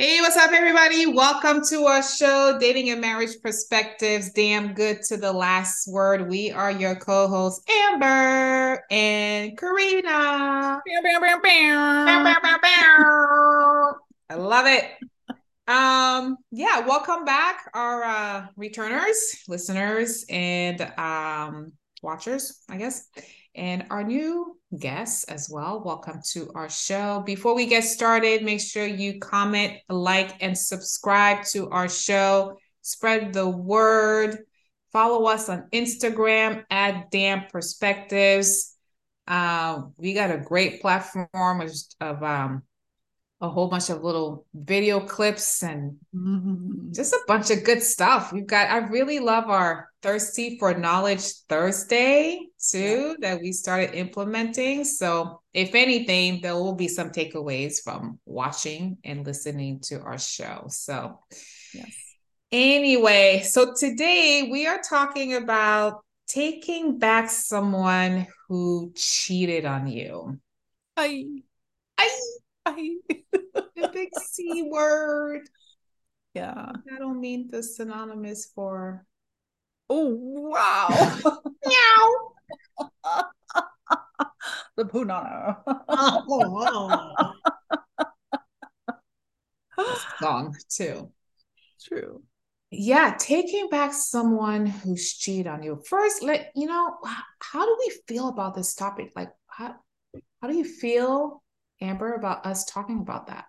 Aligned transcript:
Hey, 0.00 0.18
what's 0.22 0.34
up, 0.34 0.50
everybody? 0.52 1.04
Welcome 1.04 1.62
to 1.68 1.84
our 1.84 2.02
show, 2.02 2.56
Dating 2.58 2.88
and 2.88 3.02
Marriage 3.02 3.36
Perspectives. 3.42 4.32
Damn 4.32 4.72
good 4.72 5.02
to 5.02 5.18
the 5.18 5.30
last 5.30 5.86
word. 5.86 6.26
We 6.26 6.50
are 6.50 6.70
your 6.70 6.94
co 6.94 7.28
hosts, 7.28 7.62
Amber 7.70 8.82
and 8.90 9.58
Karina. 9.58 10.80
I 14.30 14.34
love 14.36 14.66
it. 14.66 14.84
Um, 15.68 16.38
yeah, 16.50 16.80
welcome 16.86 17.26
back, 17.26 17.70
our 17.74 18.02
uh, 18.02 18.46
returners, 18.56 19.42
listeners, 19.48 20.24
and 20.30 20.80
um, 20.96 21.72
watchers, 22.02 22.62
I 22.70 22.78
guess, 22.78 23.06
and 23.54 23.86
our 23.90 24.04
new 24.04 24.56
guests 24.78 25.24
as 25.24 25.48
well. 25.50 25.82
Welcome 25.84 26.20
to 26.32 26.50
our 26.54 26.68
show. 26.68 27.22
Before 27.26 27.54
we 27.54 27.66
get 27.66 27.84
started, 27.84 28.42
make 28.42 28.60
sure 28.60 28.86
you 28.86 29.18
comment, 29.18 29.74
like, 29.88 30.42
and 30.42 30.56
subscribe 30.56 31.44
to 31.46 31.68
our 31.70 31.88
show. 31.88 32.56
Spread 32.82 33.32
the 33.32 33.48
word. 33.48 34.38
Follow 34.92 35.26
us 35.26 35.48
on 35.48 35.68
Instagram 35.72 36.64
at 36.70 37.10
Damn 37.10 37.46
Perspectives. 37.46 38.76
Uh, 39.26 39.82
we 39.96 40.14
got 40.14 40.30
a 40.30 40.38
great 40.38 40.80
platform 40.80 41.28
of, 41.32 41.72
of 42.00 42.22
um, 42.22 42.62
a 43.42 43.48
whole 43.48 43.68
bunch 43.68 43.88
of 43.88 44.04
little 44.04 44.44
video 44.54 45.00
clips 45.00 45.62
and 45.62 45.96
mm-hmm. 46.14 46.92
just 46.92 47.14
a 47.14 47.20
bunch 47.26 47.50
of 47.50 47.64
good 47.64 47.82
stuff. 47.82 48.32
We've 48.32 48.46
got, 48.46 48.68
I 48.70 48.78
really 48.88 49.18
love 49.18 49.48
our 49.48 49.88
Thirsty 50.02 50.58
for 50.58 50.74
Knowledge 50.74 51.24
Thursday 51.48 52.48
too, 52.58 53.16
yeah. 53.18 53.30
that 53.30 53.40
we 53.40 53.52
started 53.52 53.94
implementing. 53.94 54.84
So, 54.84 55.40
if 55.54 55.74
anything, 55.74 56.40
there 56.42 56.54
will 56.54 56.74
be 56.74 56.88
some 56.88 57.10
takeaways 57.10 57.82
from 57.82 58.18
watching 58.26 58.98
and 59.04 59.24
listening 59.24 59.80
to 59.84 60.00
our 60.00 60.18
show. 60.18 60.66
So, 60.68 61.20
yes. 61.72 61.94
Anyway, 62.52 63.42
so 63.46 63.74
today 63.78 64.48
we 64.50 64.66
are 64.66 64.80
talking 64.82 65.34
about 65.34 66.04
taking 66.28 66.98
back 66.98 67.30
someone 67.30 68.26
who 68.48 68.92
cheated 68.94 69.64
on 69.64 69.86
you. 69.86 70.38
I, 70.96 71.24
I, 71.96 72.20
I 72.70 72.96
the 73.32 73.90
big 73.92 74.10
C 74.18 74.68
word. 74.70 75.48
Yeah. 76.34 76.72
I 76.92 76.98
don't 76.98 77.20
mean 77.20 77.48
the 77.50 77.62
synonymous 77.62 78.50
for. 78.54 79.04
Oh, 79.88 80.14
wow. 80.14 80.88
Meow. 81.66 82.32
the 84.76 84.84
punana. 84.84 85.58
oh, 85.66 87.34
song 90.20 90.56
too. 90.68 91.10
True. 91.82 92.22
Yeah, 92.70 93.16
taking 93.18 93.68
back 93.68 93.92
someone 93.92 94.66
who's 94.66 95.12
cheated 95.14 95.48
on 95.48 95.64
you. 95.64 95.82
First, 95.88 96.22
let 96.22 96.52
you 96.54 96.66
know 96.66 96.98
how 97.40 97.66
do 97.66 97.76
we 97.80 97.92
feel 98.06 98.28
about 98.28 98.54
this 98.54 98.74
topic? 98.76 99.10
Like, 99.16 99.30
how 99.48 99.74
how 100.40 100.48
do 100.48 100.56
you 100.56 100.64
feel 100.64 101.42
Amber, 101.80 102.14
about 102.14 102.44
us 102.46 102.64
talking 102.64 103.00
about 103.00 103.26
that? 103.28 103.46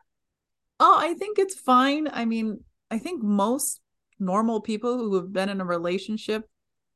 Oh, 0.80 0.98
I 1.00 1.14
think 1.14 1.38
it's 1.38 1.60
fine. 1.60 2.08
I 2.12 2.26
mean, 2.26 2.64
I 2.90 2.98
think 2.98 3.22
most 3.22 3.82
normal 4.20 4.62
people 4.62 4.98
who 4.98 5.16
have 5.16 5.32
been 5.32 5.50
in 5.50 5.62
a 5.62 5.66
relationship 5.66 6.48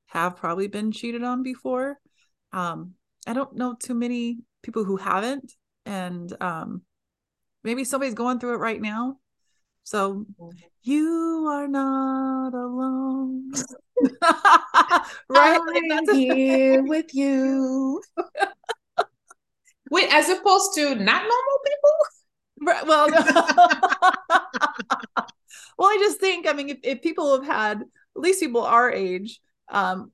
have 0.08 0.38
probably 0.38 0.68
been 0.68 0.92
cheated 0.92 1.24
on 1.24 1.44
before. 1.44 2.00
Um, 2.54 2.94
I 3.28 3.34
don't 3.34 3.56
know 3.56 3.76
too 3.78 3.94
many 3.94 4.40
people 4.64 4.84
who 4.84 4.98
haven't, 4.98 5.54
and 5.86 6.36
um, 6.42 6.82
maybe 7.64 7.84
somebody's 7.84 8.14
going 8.14 8.40
through 8.40 8.56
it 8.56 8.60
right 8.60 8.82
now. 8.82 9.18
So 9.84 10.26
you 10.84 11.48
are 11.50 11.68
not 11.68 12.54
alone. 12.54 13.52
right? 15.30 15.60
I'm 15.92 16.10
here 16.16 16.84
with 16.88 17.14
you. 17.14 18.02
Wait, 19.96 20.12
as 20.12 20.28
opposed 20.28 20.76
to 20.76 20.94
not 20.96 21.24
normal 21.24 21.60
people? 21.64 21.92
Well, 22.86 23.08
well, 25.78 25.90
I 25.90 25.98
just 26.02 26.20
think, 26.20 26.50
I 26.50 26.52
mean, 26.52 26.68
if, 26.68 26.80
if 26.84 27.02
people 27.02 27.34
have 27.34 27.46
had, 27.46 27.80
at 27.80 28.22
least 28.22 28.42
people 28.42 28.64
our 28.64 28.92
age, 28.92 29.40
um, 29.70 30.12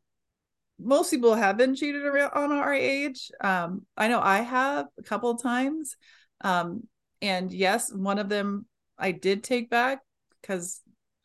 most 0.79 1.09
people 1.09 1.33
have 1.33 1.57
been 1.57 1.73
cheated 1.73 2.05
on 2.05 2.51
our 2.51 2.71
age. 2.71 3.31
Um, 3.41 3.87
I 3.97 4.07
know 4.07 4.21
I 4.21 4.41
have 4.41 4.85
a 4.99 5.03
couple 5.03 5.35
times. 5.37 5.95
Um, 6.41 6.83
and 7.19 7.51
yes, 7.51 7.91
one 7.91 8.19
of 8.19 8.29
them 8.29 8.67
I 8.99 9.11
did 9.11 9.43
take 9.43 9.71
back 9.71 10.01
because 10.41 10.79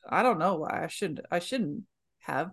I 0.09 0.23
don't 0.23 0.39
know 0.39 0.55
why 0.55 0.85
I 0.85 0.87
should 0.87 1.21
I 1.31 1.41
shouldn't 1.41 1.83
have, 2.21 2.53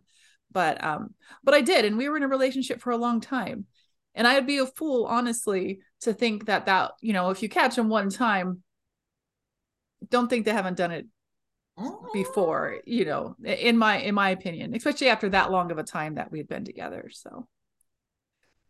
but 0.52 0.84
um, 0.84 1.14
but 1.46 1.54
I 1.54 1.62
did, 1.62 1.86
and 1.86 1.98
we 1.98 2.10
were 2.10 2.18
in 2.18 2.24
a 2.24 2.28
relationship 2.28 2.82
for 2.82 2.92
a 2.92 2.98
long 2.98 3.22
time. 3.22 3.68
And 4.16 4.28
I'd 4.28 4.48
be 4.48 4.60
a 4.60 4.66
fool, 4.66 5.06
honestly, 5.06 5.80
to 6.02 6.14
think 6.14 6.46
that 6.46 6.68
that, 6.68 6.92
you 7.02 7.14
know, 7.14 7.30
if 7.32 7.42
you 7.42 7.50
catch 7.50 7.76
them 7.76 7.90
one 7.90 8.10
time, 8.10 8.64
don't 10.10 10.30
think 10.30 10.46
they 10.46 10.52
haven't 10.52 10.78
done 10.78 10.92
it 10.92 11.08
before, 12.14 12.80
you 12.86 13.06
know, 13.06 13.36
in 13.44 13.78
my 13.78 13.98
in 13.98 14.14
my 14.14 14.30
opinion, 14.30 14.76
especially 14.76 15.10
after 15.10 15.30
that 15.30 15.52
long 15.52 15.72
of 15.72 15.78
a 15.78 15.84
time 15.84 16.16
that 16.16 16.32
we 16.32 16.38
had 16.38 16.48
been 16.48 16.66
together. 16.66 17.10
So 17.12 17.48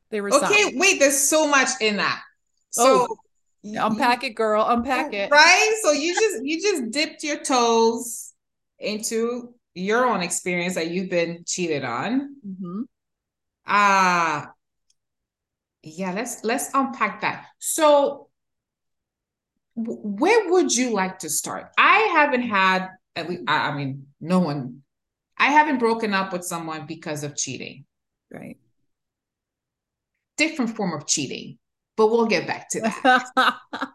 they 0.10 0.22
were 0.22 0.34
Okay, 0.34 0.74
wait, 0.76 1.00
there's 1.00 1.18
so 1.18 1.48
much 1.48 1.70
in 1.82 1.98
that. 1.98 2.22
So 2.70 3.08
oh, 3.10 3.18
unpack 3.64 4.24
it, 4.24 4.32
girl, 4.32 4.66
unpack 4.68 5.14
it. 5.14 5.32
Right? 5.32 5.80
So 5.84 5.92
you 5.92 6.14
just 6.14 6.46
you 6.46 6.62
just 6.62 6.92
dipped 6.92 7.24
your 7.24 7.40
toes 7.44 8.34
into 8.80 9.54
your 9.74 10.06
own 10.06 10.22
experience 10.22 10.76
that 10.76 10.92
you've 10.92 11.10
been 11.10 11.44
cheated 11.46 11.84
on. 11.84 12.36
Mm-hmm. 12.48 12.82
Uh 13.66 14.46
yeah 15.84 16.14
let's 16.14 16.44
let's 16.44 16.70
unpack 16.74 17.22
that. 17.22 17.46
So 17.60 18.30
where 19.76 20.50
would 20.52 20.74
you 20.76 20.92
like 20.92 21.20
to 21.20 21.30
start? 21.30 21.72
I 21.78 22.10
haven't 22.14 22.44
had 22.44 22.90
at 23.16 23.30
least 23.30 23.44
i 23.48 23.72
mean 23.76 24.08
no 24.20 24.40
one 24.40 24.82
i 25.38 25.52
haven't 25.52 25.78
broken 25.78 26.16
up 26.16 26.34
with 26.34 26.44
someone 26.44 26.86
because 26.86 27.24
of 27.24 27.36
cheating. 27.36 27.86
Right. 28.32 28.58
Different 30.38 30.76
form 30.76 30.94
of 30.94 31.06
cheating 31.08 31.60
but 31.96 32.08
we'll 32.08 32.26
get 32.26 32.48
back 32.48 32.70
to 32.70 32.82
that. 32.82 33.56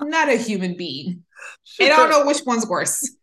Not 0.00 0.28
a 0.28 0.36
human 0.36 0.76
being. 0.76 1.24
Sure. 1.64 1.86
i 1.86 1.88
don't 1.88 2.10
know 2.10 2.26
which 2.26 2.42
one's 2.46 2.66
worse. 2.66 3.16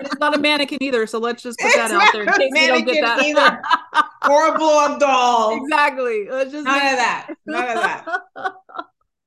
It's 0.00 0.18
not 0.18 0.36
a 0.36 0.38
mannequin 0.38 0.82
either, 0.82 1.06
so 1.06 1.18
let's 1.18 1.42
just 1.42 1.58
put 1.58 1.66
it's 1.74 1.76
that 1.76 1.90
out 1.90 2.12
there 2.12 2.22
in 2.22 2.28
case 2.28 2.50
we 2.52 2.66
don't 2.66 2.84
get 2.84 3.34
that. 3.34 3.62
Either. 4.22 4.32
or 4.32 4.54
a 4.54 4.58
blow 4.58 4.84
up 4.84 5.00
doll. 5.00 5.62
Exactly. 5.62 6.26
Let's 6.28 6.52
just 6.52 6.64
none 6.64 6.76
of 6.76 6.96
that. 6.96 7.30
None 7.46 7.68
of 7.68 7.74
that. 7.74 8.06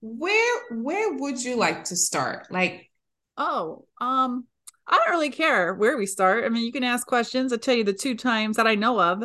where 0.02 0.62
where 0.72 1.14
would 1.14 1.44
you 1.44 1.56
like 1.56 1.86
to 1.86 1.96
start? 1.96 2.48
Like, 2.52 2.90
oh, 3.38 3.86
um, 4.00 4.46
I 4.88 4.98
don't 4.98 5.12
really 5.12 5.32
care 5.32 5.74
where 5.74 5.98
we 5.98 6.06
start. 6.06 6.46
I 6.46 6.50
mean, 6.50 6.66
you 6.66 6.72
can 6.72 6.84
ask 6.84 7.08
questions. 7.08 7.54
I'll 7.54 7.60
tell 7.60 7.76
you 7.76 7.84
the 7.84 7.94
two 7.94 8.16
times 8.16 8.58
that 8.58 8.68
I 8.68 8.76
know 8.76 9.00
of. 9.00 9.24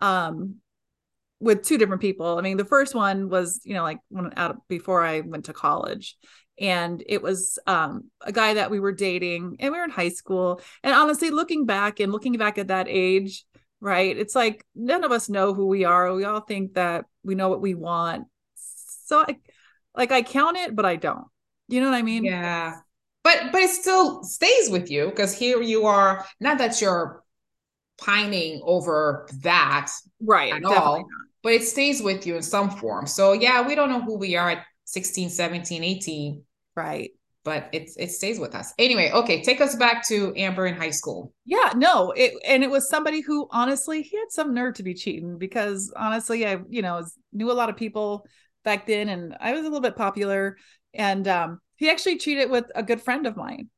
Um, 0.00 0.56
with 1.40 1.62
two 1.62 1.78
different 1.78 2.02
people. 2.02 2.38
I 2.38 2.42
mean, 2.42 2.58
the 2.58 2.64
first 2.64 2.94
one 2.94 3.30
was, 3.30 3.60
you 3.64 3.74
know, 3.74 3.82
like 3.82 3.98
when 4.10 4.30
out 4.36 4.58
before 4.68 5.02
I 5.02 5.20
went 5.20 5.46
to 5.46 5.54
college 5.54 6.16
and 6.60 7.02
it 7.06 7.22
was 7.22 7.58
um, 7.66 8.10
a 8.20 8.30
guy 8.30 8.54
that 8.54 8.70
we 8.70 8.78
were 8.78 8.92
dating 8.92 9.56
and 9.58 9.72
we 9.72 9.78
were 9.78 9.84
in 9.84 9.90
high 9.90 10.10
school 10.10 10.60
and 10.84 10.94
honestly 10.94 11.30
looking 11.30 11.64
back 11.64 11.98
and 11.98 12.12
looking 12.12 12.36
back 12.36 12.58
at 12.58 12.68
that 12.68 12.86
age 12.88 13.44
right? 13.80 14.16
It's 14.16 14.34
like 14.34 14.64
none 14.74 15.04
of 15.04 15.12
us 15.12 15.28
know 15.28 15.54
who 15.54 15.66
we 15.66 15.84
are. 15.84 16.14
We 16.14 16.24
all 16.24 16.40
think 16.40 16.74
that 16.74 17.06
we 17.22 17.34
know 17.34 17.48
what 17.48 17.60
we 17.60 17.74
want. 17.74 18.26
So 18.54 19.24
I, 19.26 19.36
like 19.96 20.12
i 20.12 20.22
count 20.22 20.56
it 20.56 20.76
but 20.76 20.84
i 20.84 20.96
don't. 20.96 21.26
You 21.68 21.80
know 21.80 21.90
what 21.90 21.96
i 21.96 22.02
mean? 22.02 22.24
Yeah. 22.24 22.76
But 23.22 23.52
but 23.52 23.60
it 23.60 23.70
still 23.70 24.22
stays 24.22 24.70
with 24.70 24.90
you 24.90 25.06
because 25.06 25.36
here 25.36 25.60
you 25.60 25.86
are 25.86 26.24
not 26.40 26.58
that 26.58 26.80
you're 26.80 27.22
pining 27.98 28.62
over 28.64 29.28
that 29.42 29.90
right. 30.22 30.54
at 30.54 30.64
all 30.64 30.98
not. 30.98 31.06
but 31.42 31.52
it 31.52 31.64
stays 31.64 32.02
with 32.02 32.26
you 32.26 32.36
in 32.36 32.42
some 32.42 32.70
form. 32.70 33.06
So 33.06 33.32
yeah 33.32 33.66
we 33.66 33.74
don't 33.74 33.90
know 33.90 34.02
who 34.02 34.16
we 34.16 34.36
are 34.36 34.50
at 34.50 34.64
16 34.84 35.30
17 35.30 35.84
18 35.84 36.42
Right. 36.76 37.10
But 37.42 37.70
it 37.72 37.90
it 37.96 38.10
stays 38.10 38.38
with 38.38 38.54
us. 38.54 38.74
Anyway, 38.78 39.10
okay, 39.12 39.42
take 39.42 39.62
us 39.62 39.74
back 39.74 40.06
to 40.08 40.34
Amber 40.36 40.66
in 40.66 40.74
high 40.74 40.90
school. 40.90 41.32
Yeah, 41.46 41.72
no, 41.74 42.10
it 42.10 42.34
and 42.46 42.62
it 42.62 42.70
was 42.70 42.88
somebody 42.88 43.22
who 43.22 43.48
honestly 43.50 44.02
he 44.02 44.16
had 44.16 44.30
some 44.30 44.52
nerve 44.52 44.74
to 44.74 44.82
be 44.82 44.92
cheating 44.92 45.38
because 45.38 45.92
honestly, 45.96 46.46
I 46.46 46.58
you 46.68 46.82
know 46.82 47.02
knew 47.32 47.50
a 47.50 47.54
lot 47.54 47.70
of 47.70 47.76
people 47.76 48.26
back 48.62 48.86
then, 48.86 49.08
and 49.08 49.36
I 49.40 49.52
was 49.52 49.60
a 49.60 49.64
little 49.64 49.80
bit 49.80 49.96
popular, 49.96 50.58
and 50.92 51.26
um, 51.28 51.60
he 51.76 51.88
actually 51.88 52.18
cheated 52.18 52.50
with 52.50 52.66
a 52.74 52.82
good 52.82 53.00
friend 53.00 53.26
of 53.26 53.36
mine, 53.36 53.70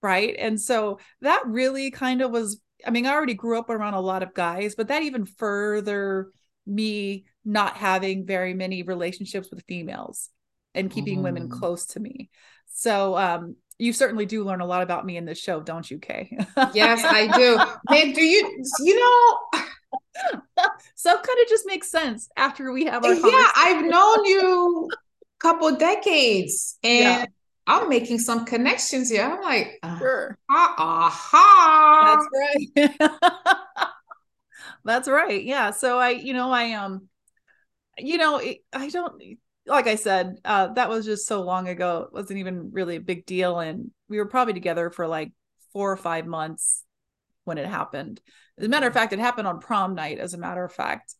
right? 0.00 0.36
And 0.38 0.60
so 0.60 1.00
that 1.20 1.42
really 1.46 1.90
kind 1.90 2.22
of 2.22 2.30
was. 2.30 2.60
I 2.86 2.90
mean, 2.90 3.06
I 3.06 3.14
already 3.14 3.34
grew 3.34 3.58
up 3.58 3.70
around 3.70 3.94
a 3.94 4.00
lot 4.00 4.22
of 4.22 4.32
guys, 4.32 4.76
but 4.76 4.86
that 4.88 5.02
even 5.02 5.26
further 5.26 6.30
me 6.64 7.24
not 7.44 7.76
having 7.76 8.26
very 8.26 8.54
many 8.54 8.82
relationships 8.82 9.48
with 9.50 9.64
females 9.66 10.30
and 10.74 10.90
keeping 10.90 11.20
mm. 11.20 11.22
women 11.22 11.48
close 11.48 11.86
to 11.86 12.00
me. 12.00 12.30
So 12.68 13.16
um 13.16 13.56
you 13.78 13.92
certainly 13.92 14.26
do 14.26 14.42
learn 14.42 14.60
a 14.60 14.66
lot 14.66 14.82
about 14.82 15.06
me 15.06 15.16
in 15.16 15.24
this 15.24 15.38
show, 15.38 15.60
don't 15.60 15.88
you, 15.88 15.98
Kay? 15.98 16.36
yes, 16.74 17.00
I 17.04 17.28
do. 17.28 17.56
Man, 17.94 18.12
do 18.12 18.22
you 18.22 18.62
you 18.80 18.98
know 18.98 19.60
so 20.94 21.14
kind 21.14 21.38
of 21.42 21.48
just 21.48 21.66
makes 21.66 21.90
sense 21.90 22.28
after 22.36 22.72
we 22.72 22.84
have 22.84 23.04
our 23.04 23.14
yeah 23.14 23.50
i've 23.56 23.84
known 23.84 24.24
you 24.24 24.88
a 24.92 25.40
couple 25.40 25.74
decades 25.76 26.78
and 26.82 27.02
yeah. 27.02 27.24
i'm 27.66 27.88
making 27.88 28.18
some 28.18 28.44
connections 28.44 29.10
here 29.10 29.24
i'm 29.24 29.42
like 29.42 29.78
uh, 29.82 29.98
sure 29.98 30.38
aha 30.50 32.16
that's 32.16 32.28
right 32.76 33.10
that's 34.84 35.08
right 35.08 35.44
yeah 35.44 35.70
so 35.70 35.98
i 35.98 36.10
you 36.10 36.32
know 36.32 36.50
i 36.50 36.72
um 36.72 37.08
you 37.96 38.16
know 38.16 38.40
i 38.72 38.88
don't 38.88 39.22
like 39.68 39.86
i 39.86 39.94
said 39.94 40.36
uh 40.44 40.68
that 40.72 40.88
was 40.88 41.04
just 41.04 41.26
so 41.26 41.42
long 41.42 41.68
ago 41.68 42.06
it 42.08 42.12
wasn't 42.12 42.38
even 42.38 42.70
really 42.72 42.96
a 42.96 43.00
big 43.00 43.26
deal 43.26 43.60
and 43.60 43.90
we 44.08 44.18
were 44.18 44.26
probably 44.26 44.54
together 44.54 44.90
for 44.90 45.06
like 45.06 45.32
four 45.72 45.92
or 45.92 45.96
five 45.96 46.26
months 46.26 46.84
when 47.48 47.58
it 47.58 47.66
happened. 47.66 48.20
As 48.58 48.66
a 48.66 48.68
matter 48.68 48.86
of 48.86 48.94
fact, 48.94 49.12
it 49.12 49.18
happened 49.18 49.48
on 49.48 49.58
prom 49.58 49.94
night, 49.94 50.18
as 50.18 50.34
a 50.34 50.38
matter 50.38 50.64
of 50.64 50.72
fact. 50.72 51.14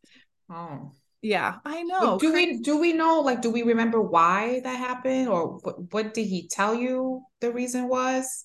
Oh. 0.50 0.92
Yeah, 1.20 1.56
I 1.64 1.82
know. 1.82 2.00
But 2.00 2.20
do 2.20 2.32
we 2.32 2.60
do 2.60 2.78
we 2.78 2.92
know 2.92 3.20
like 3.20 3.42
do 3.42 3.50
we 3.50 3.62
remember 3.64 4.00
why 4.00 4.60
that 4.62 4.76
happened 4.76 5.28
or 5.28 5.58
what, 5.58 5.92
what 5.92 6.14
did 6.14 6.26
he 6.26 6.46
tell 6.46 6.74
you 6.74 7.22
the 7.40 7.52
reason 7.52 7.88
was? 7.88 8.44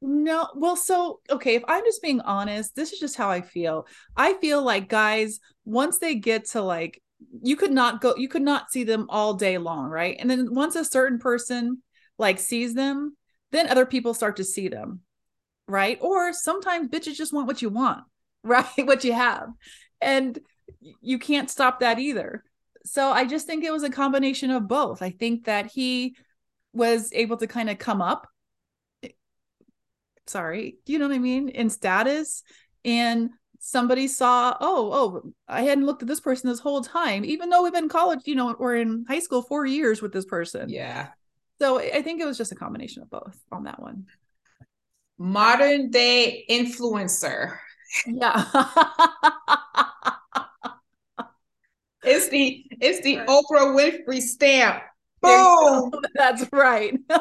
No, 0.00 0.48
well, 0.54 0.76
so 0.76 1.18
okay, 1.28 1.56
if 1.56 1.64
I'm 1.66 1.84
just 1.84 2.02
being 2.02 2.20
honest, 2.20 2.76
this 2.76 2.92
is 2.92 3.00
just 3.00 3.16
how 3.16 3.28
I 3.28 3.40
feel. 3.40 3.88
I 4.16 4.34
feel 4.34 4.62
like 4.62 4.88
guys, 4.88 5.40
once 5.64 5.98
they 5.98 6.14
get 6.14 6.44
to 6.50 6.62
like 6.62 7.02
you 7.42 7.56
could 7.56 7.72
not 7.72 8.00
go 8.00 8.14
you 8.16 8.28
could 8.28 8.42
not 8.42 8.70
see 8.70 8.84
them 8.84 9.06
all 9.08 9.34
day 9.34 9.58
long, 9.58 9.88
right? 9.88 10.16
And 10.18 10.30
then 10.30 10.54
once 10.54 10.76
a 10.76 10.84
certain 10.84 11.18
person 11.18 11.82
like 12.18 12.38
sees 12.38 12.74
them, 12.74 13.16
then 13.52 13.68
other 13.68 13.86
people 13.86 14.14
start 14.14 14.36
to 14.36 14.44
see 14.44 14.68
them 14.68 15.00
right? 15.68 15.98
Or 16.00 16.32
sometimes 16.32 16.88
bitches 16.88 17.16
just 17.16 17.32
want 17.32 17.46
what 17.46 17.62
you 17.62 17.70
want, 17.70 18.04
right? 18.44 18.66
what 18.78 19.04
you 19.04 19.12
have. 19.12 19.48
And 20.00 20.38
you 21.00 21.18
can't 21.18 21.50
stop 21.50 21.80
that 21.80 21.98
either. 21.98 22.44
So 22.84 23.10
I 23.10 23.24
just 23.24 23.46
think 23.46 23.64
it 23.64 23.72
was 23.72 23.82
a 23.82 23.90
combination 23.90 24.50
of 24.50 24.68
both. 24.68 25.02
I 25.02 25.10
think 25.10 25.46
that 25.46 25.66
he 25.66 26.16
was 26.72 27.12
able 27.12 27.36
to 27.38 27.46
kind 27.46 27.70
of 27.70 27.78
come 27.78 28.00
up 28.02 28.28
eh, 29.02 29.08
sorry, 30.26 30.76
you 30.86 30.98
know 30.98 31.08
what 31.08 31.14
I 31.14 31.18
mean, 31.18 31.48
in 31.48 31.70
status 31.70 32.42
and 32.84 33.30
somebody 33.66 34.06
saw, 34.06 34.56
oh, 34.60 34.92
oh, 34.92 35.32
I 35.48 35.62
hadn't 35.62 35.86
looked 35.86 36.02
at 36.02 36.08
this 36.08 36.20
person 36.20 36.48
this 36.48 36.60
whole 36.60 36.82
time, 36.82 37.24
even 37.24 37.50
though 37.50 37.64
we've 37.64 37.72
been 37.72 37.82
in 37.84 37.90
college, 37.90 38.20
you 38.24 38.36
know, 38.36 38.52
or 38.52 38.76
in 38.76 39.04
high 39.08 39.18
school 39.18 39.42
four 39.42 39.66
years 39.66 40.00
with 40.00 40.12
this 40.12 40.24
person. 40.24 40.68
Yeah. 40.68 41.08
So 41.58 41.80
I 41.80 42.00
think 42.00 42.20
it 42.20 42.26
was 42.26 42.38
just 42.38 42.52
a 42.52 42.54
combination 42.54 43.02
of 43.02 43.10
both 43.10 43.36
on 43.50 43.64
that 43.64 43.82
one 43.82 44.06
modern 45.18 45.90
day 45.90 46.44
influencer. 46.48 47.58
Yeah. 48.06 48.44
it's 52.04 52.28
the 52.28 52.64
it's 52.70 53.00
the 53.00 53.16
right. 53.16 53.26
Oprah 53.26 53.74
Winfrey 53.74 54.20
stamp. 54.20 54.80
Boom. 55.20 55.90
That's 56.14 56.44
right. 56.52 56.96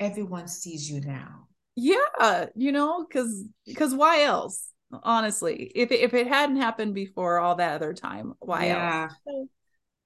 Everyone 0.00 0.48
sees 0.48 0.90
you 0.90 1.02
now. 1.02 1.49
Yeah, 1.76 2.46
you 2.54 2.72
know, 2.72 3.06
because 3.06 3.44
because 3.66 3.94
why 3.94 4.24
else? 4.24 4.66
Honestly, 5.04 5.70
if 5.74 5.92
it, 5.92 6.00
if 6.00 6.14
it 6.14 6.26
hadn't 6.26 6.56
happened 6.56 6.94
before 6.94 7.38
all 7.38 7.54
that 7.56 7.74
other 7.74 7.94
time, 7.94 8.34
why 8.40 8.66
yeah. 8.66 9.08
else? 9.26 9.48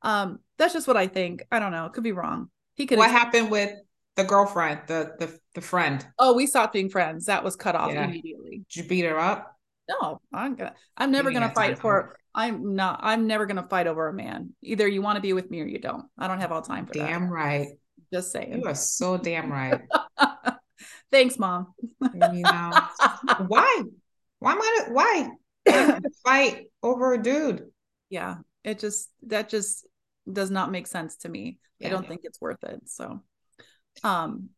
Um, 0.02 0.40
that's 0.58 0.74
just 0.74 0.86
what 0.86 0.98
I 0.98 1.06
think. 1.06 1.42
I 1.50 1.58
don't 1.58 1.72
know. 1.72 1.86
It 1.86 1.94
could 1.94 2.04
be 2.04 2.12
wrong. 2.12 2.50
He 2.74 2.86
could. 2.86 2.98
What 2.98 3.10
happened 3.10 3.50
with 3.50 3.72
the 4.16 4.24
girlfriend, 4.24 4.82
the 4.86 5.14
the 5.18 5.38
the 5.54 5.60
friend. 5.60 6.06
Oh, 6.18 6.34
we 6.34 6.46
stopped 6.46 6.72
being 6.72 6.90
friends. 6.90 7.26
That 7.26 7.42
was 7.42 7.56
cut 7.56 7.74
off 7.74 7.92
yeah. 7.92 8.04
immediately. 8.04 8.64
Did 8.68 8.76
you 8.76 8.88
beat 8.88 9.04
her 9.06 9.18
up? 9.18 9.56
No, 9.88 10.20
I'm 10.32 10.54
gonna. 10.54 10.74
I'm 10.96 11.10
never 11.10 11.30
gonna 11.30 11.52
fight 11.54 11.78
for. 11.78 12.16
I'm 12.34 12.74
not. 12.74 13.00
I'm 13.02 13.26
never 13.26 13.46
gonna 13.46 13.66
fight 13.68 13.86
over 13.86 14.08
a 14.08 14.12
man. 14.12 14.50
Either 14.62 14.86
you 14.86 15.02
want 15.02 15.16
to 15.16 15.22
be 15.22 15.32
with 15.32 15.50
me 15.50 15.60
or 15.60 15.66
you 15.66 15.78
don't. 15.78 16.06
I 16.18 16.28
don't 16.28 16.40
have 16.40 16.52
all 16.52 16.62
time 16.62 16.86
for 16.86 16.92
damn 16.92 17.02
that. 17.02 17.10
Damn 17.10 17.30
right. 17.30 17.68
Just 18.12 18.32
saying. 18.32 18.60
You 18.60 18.66
are 18.66 18.74
so 18.74 19.16
damn 19.16 19.50
right. 19.50 19.80
Thanks, 21.14 21.38
mom. 21.38 21.68
you 22.00 22.42
know 22.42 22.72
why? 23.46 23.82
Why 24.40 24.52
am 24.52 24.60
I? 24.60 24.86
Why 24.90 25.28
fight 26.24 26.66
over 26.82 27.14
a 27.14 27.22
dude? 27.22 27.66
Yeah, 28.10 28.38
it 28.64 28.80
just 28.80 29.10
that 29.28 29.48
just 29.48 29.86
does 30.30 30.50
not 30.50 30.72
make 30.72 30.88
sense 30.88 31.18
to 31.18 31.28
me. 31.28 31.58
Yeah, 31.78 31.86
I 31.86 31.90
don't 31.90 32.08
think 32.08 32.22
it's 32.24 32.40
worth 32.40 32.64
it. 32.64 32.80
So 32.86 33.22
um, 34.02 34.48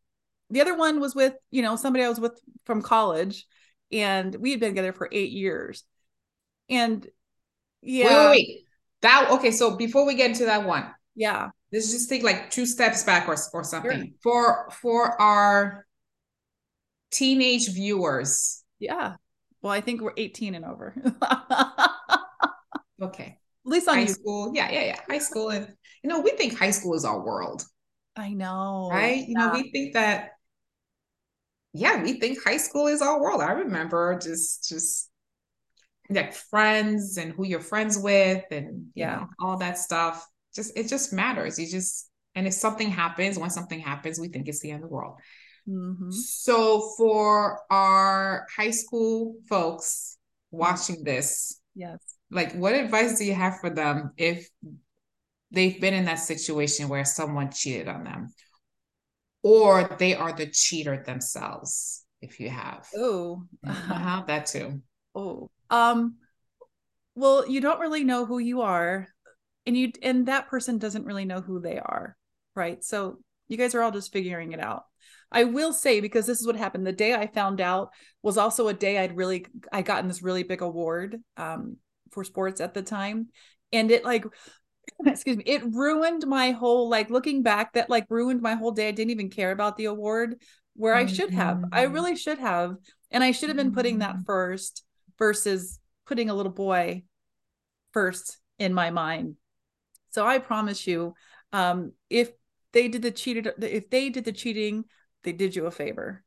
the 0.49 0.61
other 0.61 0.75
one 0.75 0.99
was 0.99 1.13
with, 1.13 1.35
you 1.51 1.61
know, 1.61 1.75
somebody 1.75 2.03
I 2.03 2.09
was 2.09 2.19
with 2.19 2.41
from 2.65 2.81
college, 2.81 3.45
and 3.91 4.33
we 4.33 4.49
had 4.49 4.59
been 4.59 4.71
together 4.71 4.93
for 4.93 5.09
eight 5.11 5.31
years. 5.31 5.83
And 6.69 7.07
yeah. 7.83 8.07
Wait, 8.07 8.15
wait, 8.15 8.29
wait. 8.31 8.65
That 9.03 9.29
okay. 9.33 9.51
So 9.51 9.77
before 9.77 10.07
we 10.07 10.15
get 10.15 10.31
into 10.31 10.45
that 10.45 10.65
one, 10.65 10.89
yeah, 11.13 11.49
let's 11.71 11.91
just 11.91 12.09
take 12.09 12.23
like 12.23 12.49
two 12.49 12.65
steps 12.65 13.03
back 13.03 13.27
or, 13.27 13.37
or 13.53 13.63
something 13.63 13.99
sure. 13.99 14.17
for 14.23 14.69
for 14.71 15.21
our 15.21 15.86
teenage 17.11 17.73
viewers. 17.73 18.63
Yeah. 18.79 19.15
Well, 19.61 19.73
I 19.73 19.81
think 19.81 20.01
we're 20.01 20.13
18 20.15 20.55
and 20.55 20.65
over. 20.65 20.95
okay. 23.01 23.37
At 23.65 23.71
least 23.71 23.87
on 23.87 23.95
high 23.95 24.01
you. 24.01 24.07
school. 24.07 24.51
Yeah, 24.53 24.71
yeah, 24.71 24.83
yeah. 24.85 24.99
High 25.09 25.17
school. 25.19 25.49
And 25.49 25.67
you 26.03 26.09
know, 26.09 26.21
we 26.21 26.31
think 26.31 26.57
high 26.57 26.71
school 26.71 26.93
is 26.93 27.05
our 27.05 27.23
world. 27.25 27.63
I 28.15 28.33
know. 28.33 28.89
Right? 28.91 29.27
You 29.27 29.35
yeah. 29.37 29.47
know, 29.47 29.53
we 29.53 29.71
think 29.71 29.93
that 29.93 30.31
yeah, 31.73 32.01
we 32.01 32.13
think 32.13 32.43
high 32.43 32.57
school 32.57 32.87
is 32.87 33.01
our 33.01 33.21
world. 33.21 33.41
I 33.41 33.51
remember 33.51 34.17
just 34.19 34.67
just 34.67 35.09
like 36.09 36.33
friends 36.33 37.17
and 37.17 37.33
who 37.33 37.45
you're 37.45 37.59
friends 37.59 37.99
with 37.99 38.43
and 38.51 38.87
yeah, 38.95 39.15
know, 39.15 39.27
all 39.39 39.57
that 39.57 39.77
stuff. 39.77 40.25
Just 40.55 40.77
it 40.77 40.87
just 40.87 41.13
matters. 41.13 41.59
You 41.59 41.67
just 41.67 42.09
and 42.35 42.47
if 42.47 42.53
something 42.53 42.89
happens, 42.89 43.37
when 43.37 43.49
something 43.49 43.79
happens, 43.79 44.19
we 44.19 44.27
think 44.29 44.47
it's 44.47 44.61
the 44.61 44.71
end 44.71 44.83
of 44.83 44.89
the 44.89 44.95
world. 44.95 45.19
Mm-hmm. 45.67 46.11
So 46.11 46.91
for 46.97 47.59
our 47.69 48.47
high 48.55 48.71
school 48.71 49.35
folks 49.49 50.17
watching 50.51 51.03
this, 51.03 51.59
yes, 51.75 51.99
like 52.31 52.53
what 52.53 52.73
advice 52.73 53.17
do 53.17 53.25
you 53.25 53.33
have 53.33 53.59
for 53.59 53.69
them 53.69 54.11
if 54.17 54.47
they've 55.51 55.79
been 55.79 55.93
in 55.93 56.05
that 56.05 56.19
situation 56.19 56.89
where 56.89 57.05
someone 57.05 57.51
cheated 57.51 57.87
on 57.87 58.03
them? 58.03 58.33
Or 59.43 59.95
they 59.99 60.15
are 60.15 60.33
the 60.33 60.47
cheater 60.47 61.03
themselves 61.05 62.05
if 62.21 62.39
you 62.39 62.49
have. 62.49 62.87
Oh 62.95 63.43
uh-huh, 63.67 64.23
that 64.27 64.45
too. 64.47 64.81
Oh 65.15 65.49
um 65.69 66.15
well 67.15 67.47
you 67.47 67.59
don't 67.59 67.81
really 67.81 68.05
know 68.05 68.25
who 68.25 68.39
you 68.39 68.61
are 68.61 69.07
and 69.65 69.75
you 69.75 69.91
and 70.01 70.27
that 70.27 70.47
person 70.47 70.77
doesn't 70.77 71.05
really 71.05 71.25
know 71.25 71.41
who 71.41 71.59
they 71.59 71.77
are 71.77 72.15
right? 72.57 72.83
So 72.83 73.19
you 73.47 73.55
guys 73.55 73.75
are 73.75 73.83
all 73.83 73.91
just 73.91 74.11
figuring 74.11 74.51
it 74.51 74.59
out 74.59 74.83
i 75.31 75.43
will 75.43 75.73
say 75.73 75.99
because 75.99 76.25
this 76.25 76.39
is 76.39 76.47
what 76.47 76.55
happened 76.55 76.85
the 76.85 76.91
day 76.91 77.13
i 77.13 77.27
found 77.27 77.61
out 77.61 77.89
was 78.21 78.37
also 78.37 78.67
a 78.67 78.73
day 78.73 78.97
i'd 78.97 79.15
really 79.15 79.45
i 79.71 79.81
gotten 79.81 80.07
this 80.07 80.21
really 80.21 80.43
big 80.43 80.61
award 80.61 81.17
um 81.37 81.77
for 82.11 82.23
sports 82.23 82.61
at 82.61 82.73
the 82.73 82.81
time. 82.81 83.27
And 83.71 83.91
it 83.91 84.03
like 84.03 84.25
excuse 85.05 85.37
me 85.37 85.43
it 85.45 85.61
ruined 85.65 86.25
my 86.25 86.51
whole 86.51 86.89
like 86.89 87.09
looking 87.09 87.43
back 87.43 87.73
that 87.73 87.89
like 87.89 88.05
ruined 88.09 88.41
my 88.41 88.55
whole 88.55 88.71
day. 88.71 88.87
I 88.87 88.91
didn't 88.91 89.11
even 89.11 89.29
care 89.29 89.51
about 89.51 89.77
the 89.77 89.85
award 89.85 90.41
where 90.75 90.95
i 90.95 91.05
should 91.05 91.31
have. 91.31 91.63
I 91.71 91.85
mm-hmm. 91.85 91.93
really 91.93 92.15
should 92.15 92.39
have. 92.39 92.75
And 93.11 93.23
i 93.23 93.31
should 93.31 93.49
have 93.49 93.57
been 93.57 93.73
putting 93.73 93.99
that 93.99 94.15
mm-hmm. 94.15 94.23
first 94.23 94.83
versus 95.17 95.79
putting 96.05 96.29
a 96.29 96.33
little 96.33 96.51
boy 96.51 97.03
first 97.91 98.37
in 98.57 98.73
my 98.73 98.89
mind. 98.89 99.35
So 100.09 100.25
i 100.25 100.39
promise 100.39 100.87
you 100.87 101.13
um 101.53 101.93
if 102.09 102.31
they 102.73 102.87
did 102.87 103.01
the 103.01 103.11
cheated 103.11 103.47
if 103.61 103.89
they 103.89 104.09
did 104.09 104.25
the 104.25 104.31
cheating 104.31 104.85
they 105.23 105.31
did 105.31 105.55
you 105.55 105.65
a 105.65 105.71
favor. 105.71 106.23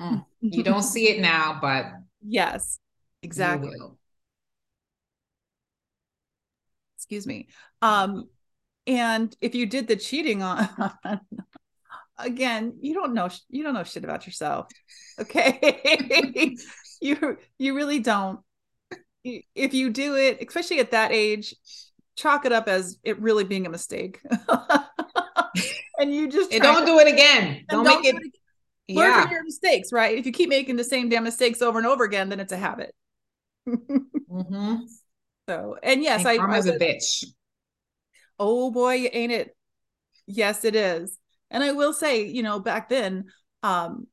Mm. 0.00 0.24
you 0.40 0.62
don't 0.62 0.82
see 0.82 1.08
it 1.08 1.20
now 1.20 1.58
but 1.60 1.86
yes 2.26 2.78
exactly. 3.22 3.76
excuse 6.96 7.26
me. 7.26 7.48
Um 7.80 8.28
and 8.86 9.34
if 9.40 9.54
you 9.54 9.66
did 9.66 9.86
the 9.86 9.96
cheating 9.96 10.42
on 10.42 10.68
again 12.18 12.74
you 12.80 12.94
don't 12.94 13.14
know 13.14 13.28
you 13.48 13.62
don't 13.62 13.74
know 13.74 13.84
shit 13.84 14.04
about 14.04 14.26
yourself 14.26 14.68
okay? 15.20 16.56
You 17.02 17.36
you 17.58 17.74
really 17.74 17.98
don't. 17.98 18.38
If 19.24 19.74
you 19.74 19.90
do 19.90 20.14
it 20.14 20.38
especially 20.40 20.78
at 20.78 20.92
that 20.92 21.10
age 21.10 21.54
chalk 22.14 22.44
it 22.44 22.52
up 22.52 22.68
as 22.68 22.96
it 23.02 23.20
really 23.20 23.42
being 23.42 23.66
a 23.66 23.70
mistake 23.70 24.20
and 26.02 26.14
you 26.14 26.28
just 26.28 26.50
don't 26.50 26.84
do 26.84 26.98
it 26.98 27.08
again 27.08 27.64
don't, 27.68 27.84
don't 27.84 28.02
make 28.02 28.14
it, 28.14 28.16
it 28.16 28.94
learn 28.94 29.08
yeah. 29.08 29.22
from 29.22 29.30
your 29.30 29.44
mistakes 29.44 29.92
right 29.92 30.18
if 30.18 30.26
you 30.26 30.32
keep 30.32 30.48
making 30.48 30.76
the 30.76 30.84
same 30.84 31.08
damn 31.08 31.24
mistakes 31.24 31.62
over 31.62 31.78
and 31.78 31.86
over 31.86 32.04
again 32.04 32.28
then 32.28 32.40
it's 32.40 32.52
a 32.52 32.56
habit 32.56 32.94
mm-hmm. 33.66 34.76
So, 35.48 35.76
and 35.82 36.02
yes, 36.02 36.24
and 36.24 36.40
I, 36.40 36.56
was 36.56 36.66
a 36.66 36.78
bitch. 36.78 37.24
Oh 38.38 38.70
boy, 38.70 39.10
ain't 39.12 39.32
it? 39.32 39.56
Yes, 40.26 40.64
it 40.64 40.76
is. 40.76 41.18
And 41.50 41.62
I 41.62 41.72
will 41.72 41.92
say, 41.92 42.26
you 42.26 42.42
know, 42.42 42.60
back 42.60 42.88
then, 42.88 43.26
um, 43.62 44.06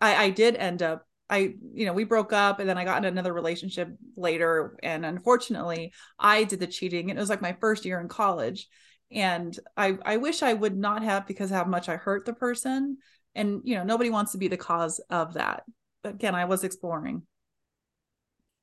I, 0.00 0.24
I 0.24 0.30
did 0.30 0.56
end 0.56 0.82
up 0.82 1.06
I, 1.28 1.54
you 1.72 1.86
know, 1.86 1.92
we 1.92 2.04
broke 2.04 2.32
up 2.32 2.60
and 2.60 2.68
then 2.68 2.78
I 2.78 2.84
got 2.84 2.98
into 2.98 3.08
another 3.08 3.32
relationship 3.32 3.88
later. 4.16 4.78
And 4.84 5.04
unfortunately, 5.04 5.92
I 6.20 6.44
did 6.44 6.60
the 6.60 6.68
cheating. 6.68 7.10
And 7.10 7.18
it 7.18 7.20
was 7.20 7.28
like 7.28 7.42
my 7.42 7.56
first 7.60 7.84
year 7.84 7.98
in 7.98 8.06
college. 8.06 8.68
And 9.10 9.58
I, 9.76 9.98
I 10.04 10.16
wish 10.16 10.42
I 10.42 10.52
would 10.52 10.76
not 10.76 11.02
have 11.02 11.26
because 11.26 11.50
how 11.50 11.64
much 11.64 11.88
I 11.88 11.96
hurt 11.96 12.26
the 12.26 12.32
person. 12.32 12.98
And, 13.34 13.60
you 13.64 13.76
know, 13.76 13.84
nobody 13.84 14.10
wants 14.10 14.32
to 14.32 14.38
be 14.38 14.48
the 14.48 14.56
cause 14.56 15.00
of 15.10 15.34
that. 15.34 15.64
But 16.02 16.14
again, 16.14 16.34
I 16.34 16.46
was 16.46 16.64
exploring. 16.64 17.22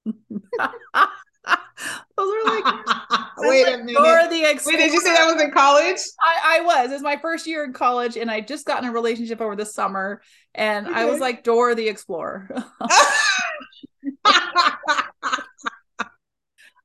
Those 2.15 2.31
are 2.31 2.43
like 2.45 2.63
wait 3.38 3.63
like, 3.63 3.73
a 3.73 3.77
minute. 3.77 3.95
The 3.95 4.62
wait, 4.65 4.77
did 4.77 4.93
you 4.93 5.01
say 5.01 5.13
that 5.13 5.33
was 5.33 5.41
in 5.41 5.51
college? 5.51 6.00
I, 6.21 6.59
I 6.59 6.62
was. 6.62 6.91
It 6.91 6.93
was 6.93 7.01
my 7.01 7.17
first 7.17 7.47
year 7.47 7.63
in 7.63 7.73
college, 7.73 8.17
and 8.17 8.29
I 8.29 8.41
just 8.41 8.65
got 8.65 8.83
in 8.83 8.89
a 8.89 8.93
relationship 8.93 9.41
over 9.41 9.55
the 9.55 9.65
summer, 9.65 10.21
and 10.53 10.88
okay. 10.88 10.95
I 10.95 11.05
was 11.05 11.19
like 11.19 11.43
Dora 11.43 11.75
the 11.75 11.88
Explorer. 11.88 12.50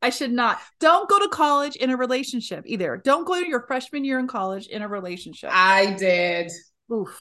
I 0.01 0.11
should 0.11 0.33
not. 0.33 0.59
Don't 0.79 1.09
go 1.09 1.19
to 1.19 1.29
college 1.29 1.77
in 1.77 1.91
a 1.91 1.97
relationship 1.97 2.65
either. 2.67 3.01
Don't 3.05 3.27
go 3.27 3.41
to 3.41 3.49
your 3.49 3.67
freshman 3.67 4.05
year 4.05 4.19
in 4.19 4.29
college 4.29 4.67
in 4.69 4.83
a 4.83 4.89
relationship. 4.89 5.51
I 5.53 5.95
did. 5.95 6.51
Oof. 6.93 7.19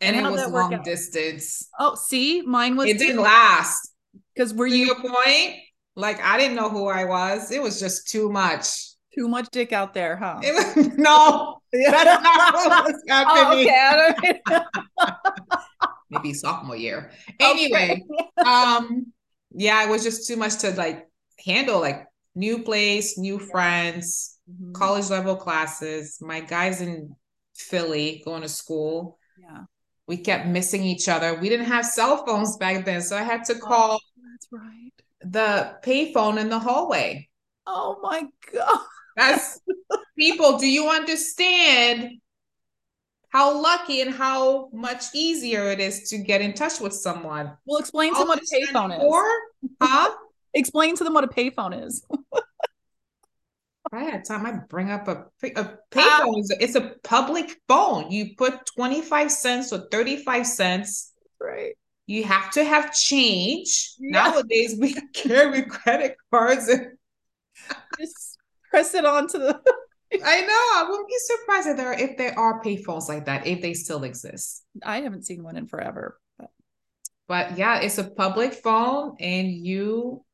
And, 0.00 0.16
and 0.16 0.26
it 0.26 0.30
was 0.30 0.48
long 0.48 0.82
distance. 0.82 1.68
Oh, 1.78 1.94
see, 1.94 2.42
mine 2.42 2.76
was. 2.76 2.88
It 2.88 2.98
didn't 2.98 3.22
last. 3.22 3.92
Because 4.34 4.54
were 4.54 4.68
to 4.68 4.76
you 4.76 4.86
your 4.86 5.00
point? 5.00 5.56
Like 5.94 6.20
I 6.22 6.38
didn't 6.38 6.56
know 6.56 6.68
who 6.68 6.88
I 6.88 7.04
was. 7.04 7.50
It 7.50 7.62
was 7.62 7.78
just 7.78 8.08
too 8.08 8.30
much. 8.30 8.88
Too 9.14 9.28
much 9.28 9.48
dick 9.52 9.72
out 9.72 9.92
there, 9.92 10.16
huh? 10.16 10.40
Was, 10.42 10.76
no, 10.96 11.58
that's 11.72 12.22
not 12.22 12.54
what 12.54 12.84
was 12.86 13.02
happening. 13.08 13.68
Oh, 13.70 14.12
okay. 14.18 14.40
Maybe 16.10 16.32
sophomore 16.34 16.76
year. 16.76 17.10
Anyway, 17.38 18.02
okay. 18.38 18.50
um, 18.50 19.12
yeah, 19.54 19.84
it 19.84 19.90
was 19.90 20.02
just 20.02 20.26
too 20.26 20.36
much 20.36 20.58
to 20.58 20.70
like 20.72 21.06
handle. 21.44 21.80
Like 21.80 22.06
new 22.34 22.62
place, 22.62 23.18
new 23.18 23.38
friends, 23.38 24.38
mm-hmm. 24.50 24.72
college 24.72 25.10
level 25.10 25.36
classes. 25.36 26.18
My 26.20 26.40
guys 26.40 26.80
in 26.80 27.14
Philly 27.54 28.22
going 28.24 28.42
to 28.42 28.48
school. 28.48 29.18
Yeah. 29.38 29.64
We 30.06 30.16
kept 30.16 30.46
missing 30.46 30.82
each 30.82 31.08
other. 31.08 31.34
We 31.34 31.48
didn't 31.48 31.66
have 31.66 31.86
cell 31.86 32.26
phones 32.26 32.56
back 32.56 32.84
then, 32.84 33.00
so 33.02 33.16
I 33.16 33.22
had 33.22 33.44
to 33.44 33.54
call. 33.54 34.00
Oh, 34.02 34.22
that's 34.30 34.48
right 34.50 34.92
the 35.24 35.76
payphone 35.82 36.38
in 36.38 36.48
the 36.48 36.58
hallway. 36.58 37.28
Oh 37.66 37.98
my 38.02 38.24
god. 38.52 38.80
That's 39.16 39.60
people, 40.18 40.58
do 40.58 40.66
you 40.66 40.88
understand 40.88 42.18
how 43.28 43.60
lucky 43.60 44.00
and 44.02 44.12
how 44.12 44.68
much 44.72 45.04
easier 45.14 45.70
it 45.70 45.80
is 45.80 46.08
to 46.10 46.18
get 46.18 46.40
in 46.40 46.52
touch 46.54 46.80
with 46.80 46.92
someone? 46.92 47.52
Well, 47.64 47.78
explain 47.78 48.12
to 48.14 48.18
them 48.18 48.28
what 48.28 48.38
a 48.38 48.42
payphone 48.42 48.96
is. 48.96 49.70
Huh? 49.80 50.14
explain 50.54 50.96
to 50.96 51.04
them 51.04 51.14
what 51.14 51.24
a 51.24 51.28
payphone 51.28 51.86
is. 51.86 52.04
I 53.92 54.04
had 54.04 54.24
time, 54.24 54.46
I'd 54.46 54.68
bring 54.68 54.90
up 54.90 55.06
a, 55.08 55.26
a 55.42 55.78
payphone. 55.90 56.44
It's 56.60 56.76
a 56.76 56.94
public 57.04 57.60
phone. 57.68 58.10
You 58.10 58.34
put 58.36 58.64
25 58.74 59.30
cents 59.30 59.72
or 59.72 59.86
35 59.90 60.46
cents. 60.46 61.12
Right 61.38 61.74
you 62.06 62.24
have 62.24 62.50
to 62.52 62.64
have 62.64 62.92
change. 62.92 63.94
Yeah. 63.98 64.24
Nowadays, 64.24 64.76
we 64.78 64.94
carry 65.14 65.62
credit 65.62 66.16
cards 66.30 66.68
and 66.68 66.98
just 67.98 68.38
press 68.70 68.94
it 68.94 69.04
onto 69.04 69.38
the. 69.38 69.60
I 70.24 70.40
know. 70.42 70.52
I 70.52 70.86
wouldn't 70.88 71.08
be 71.08 71.16
surprised 71.18 71.68
if 71.68 71.76
there 71.76 71.92
if 71.92 72.18
there 72.18 72.38
are 72.38 72.62
payphones 72.62 73.08
like 73.08 73.24
that 73.26 73.46
if 73.46 73.62
they 73.62 73.72
still 73.72 74.04
exist. 74.04 74.64
I 74.84 75.00
haven't 75.00 75.24
seen 75.24 75.42
one 75.42 75.56
in 75.56 75.66
forever. 75.66 76.18
But, 76.38 76.50
but 77.28 77.58
yeah, 77.58 77.80
it's 77.80 77.98
a 77.98 78.04
public 78.04 78.52
phone, 78.52 79.16
and 79.20 79.50
you 79.50 80.24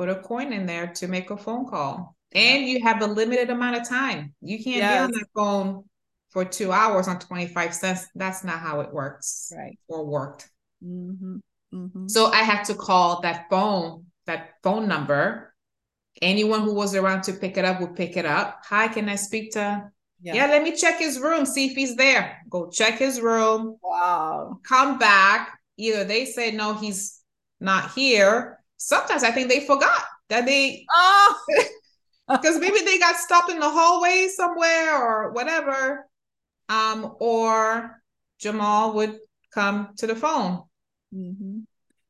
put 0.00 0.08
a 0.08 0.14
coin 0.14 0.50
in 0.54 0.64
there 0.64 0.86
to 0.86 1.06
make 1.08 1.30
a 1.30 1.36
phone 1.36 1.68
call, 1.68 2.16
and 2.32 2.64
you 2.64 2.80
have 2.82 3.02
a 3.02 3.06
limited 3.06 3.50
amount 3.50 3.76
of 3.76 3.86
time. 3.86 4.32
You 4.40 4.56
can't 4.56 4.78
yes. 4.78 4.96
be 4.96 5.04
on 5.04 5.10
that 5.10 5.26
phone 5.34 5.84
for 6.30 6.42
two 6.42 6.72
hours 6.72 7.06
on 7.06 7.18
twenty 7.18 7.46
five 7.46 7.74
cents. 7.74 8.06
That's 8.14 8.42
not 8.42 8.60
how 8.60 8.80
it 8.80 8.94
works, 8.94 9.52
right? 9.54 9.78
Or 9.88 10.06
worked. 10.06 10.48
Mm-hmm. 10.82 11.36
Mm-hmm. 11.74 12.08
So 12.08 12.32
I 12.32 12.38
had 12.38 12.62
to 12.64 12.74
call 12.74 13.20
that 13.20 13.50
phone, 13.50 14.06
that 14.24 14.54
phone 14.62 14.88
number. 14.88 15.54
Anyone 16.22 16.62
who 16.62 16.72
was 16.72 16.94
around 16.94 17.24
to 17.24 17.34
pick 17.34 17.58
it 17.58 17.66
up 17.66 17.82
would 17.82 17.94
pick 17.94 18.16
it 18.16 18.24
up. 18.24 18.62
Hi, 18.70 18.88
can 18.88 19.06
I 19.06 19.16
speak 19.16 19.52
to? 19.52 19.90
Yeah. 20.22 20.34
yeah, 20.34 20.46
let 20.46 20.62
me 20.62 20.74
check 20.76 20.98
his 20.98 21.20
room, 21.20 21.44
see 21.44 21.66
if 21.66 21.76
he's 21.76 21.94
there. 21.96 22.38
Go 22.48 22.70
check 22.70 22.98
his 22.98 23.20
room. 23.20 23.76
Wow. 23.82 24.60
Come 24.66 24.98
back. 24.98 25.58
Either 25.76 26.04
they 26.04 26.24
say 26.24 26.52
no, 26.52 26.72
he's 26.72 27.20
not 27.60 27.92
here. 27.92 28.59
Sometimes 28.82 29.22
I 29.22 29.30
think 29.30 29.48
they 29.48 29.60
forgot 29.66 30.02
that 30.30 30.46
they 30.46 30.86
oh 30.90 31.44
because 32.30 32.58
maybe 32.58 32.80
they 32.80 32.98
got 32.98 33.16
stopped 33.16 33.50
in 33.50 33.60
the 33.60 33.68
hallway 33.68 34.28
somewhere 34.34 34.96
or 34.96 35.32
whatever. 35.32 36.06
Um, 36.70 37.16
or 37.18 38.00
Jamal 38.38 38.94
would 38.94 39.18
come 39.52 39.88
to 39.98 40.06
the 40.06 40.14
phone. 40.16 40.62
Mm-hmm. 41.14 41.58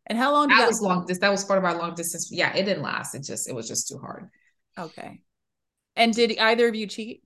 And 0.07 0.19
how 0.19 0.33
long? 0.33 0.49
That, 0.49 0.59
that 0.59 0.69
was 0.69 0.81
long. 0.81 1.07
This 1.07 1.19
that 1.19 1.31
was 1.31 1.45
part 1.45 1.59
of 1.59 1.65
our 1.65 1.77
long 1.77 1.95
distance. 1.95 2.31
Yeah, 2.31 2.55
it 2.55 2.65
didn't 2.65 2.83
last. 2.83 3.15
It 3.15 3.25
just 3.25 3.49
it 3.49 3.55
was 3.55 3.67
just 3.67 3.89
too 3.89 3.99
hard. 3.99 4.29
Okay. 4.79 5.21
And 5.97 6.15
did 6.15 6.39
either 6.39 6.69
of 6.69 6.75
you 6.75 6.87
cheat? 6.87 7.23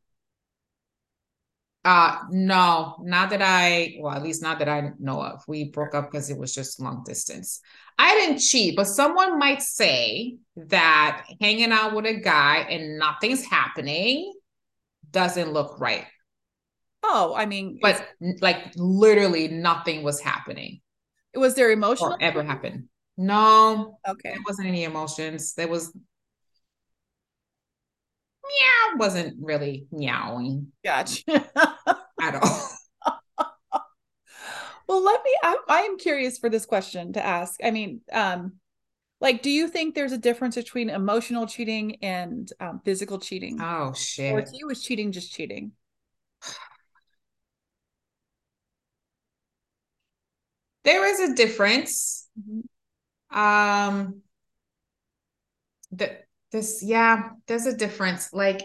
Uh 1.84 2.18
no, 2.30 2.96
not 3.02 3.30
that 3.30 3.42
I 3.42 3.96
well, 4.00 4.14
at 4.14 4.22
least 4.22 4.42
not 4.42 4.58
that 4.60 4.68
I 4.68 4.90
know 4.98 5.22
of. 5.22 5.42
We 5.46 5.70
broke 5.70 5.94
up 5.94 6.10
because 6.10 6.30
it 6.30 6.38
was 6.38 6.54
just 6.54 6.80
long 6.80 7.02
distance. 7.04 7.60
I 7.98 8.14
didn't 8.14 8.38
cheat, 8.38 8.76
but 8.76 8.86
someone 8.86 9.38
might 9.38 9.62
say 9.62 10.36
that 10.56 11.26
hanging 11.40 11.72
out 11.72 11.94
with 11.94 12.06
a 12.06 12.14
guy 12.14 12.66
and 12.70 12.98
nothing's 12.98 13.44
happening 13.44 14.32
doesn't 15.10 15.52
look 15.52 15.78
right. 15.78 16.06
Oh, 17.02 17.34
I 17.36 17.44
mean, 17.44 17.78
but 17.82 18.08
like 18.40 18.72
literally 18.76 19.48
nothing 19.48 20.02
was 20.02 20.20
happening. 20.20 20.80
It 21.34 21.38
was 21.38 21.54
there 21.54 21.70
emotional 21.70 22.14
or 22.14 22.22
ever 22.22 22.42
happened? 22.42 22.88
No. 23.16 23.98
Okay. 24.08 24.30
There 24.30 24.42
wasn't 24.46 24.68
any 24.68 24.84
emotions. 24.84 25.54
There 25.54 25.68
was 25.68 25.94
meow 28.48 28.98
wasn't 28.98 29.36
really 29.40 29.86
meowing. 29.92 30.72
Gotcha. 30.84 31.22
at 32.20 32.34
all. 32.34 32.70
well, 34.88 35.02
let 35.02 35.22
me. 35.24 35.30
I, 35.42 35.56
I 35.68 35.80
am 35.80 35.98
curious 35.98 36.38
for 36.38 36.48
this 36.48 36.66
question 36.66 37.12
to 37.14 37.24
ask. 37.24 37.60
I 37.64 37.70
mean, 37.70 38.00
um, 38.12 38.54
like, 39.20 39.42
do 39.42 39.50
you 39.50 39.68
think 39.68 39.94
there's 39.94 40.12
a 40.12 40.18
difference 40.18 40.56
between 40.56 40.90
emotional 40.90 41.46
cheating 41.46 41.96
and 42.02 42.50
um, 42.60 42.80
physical 42.84 43.18
cheating? 43.18 43.60
Oh 43.60 43.92
shit! 43.94 44.32
Or 44.32 44.42
to 44.42 44.56
you, 44.56 44.66
was 44.66 44.82
cheating 44.82 45.12
just 45.12 45.32
cheating? 45.32 45.72
there 50.84 51.06
is 51.06 51.30
a 51.30 51.34
difference. 51.34 52.28
Mm-hmm. 52.38 53.38
Um, 53.38 54.22
the, 55.90 56.18
this, 56.54 56.82
yeah, 56.82 57.30
there's 57.46 57.66
a 57.66 57.76
difference. 57.76 58.32
Like, 58.32 58.62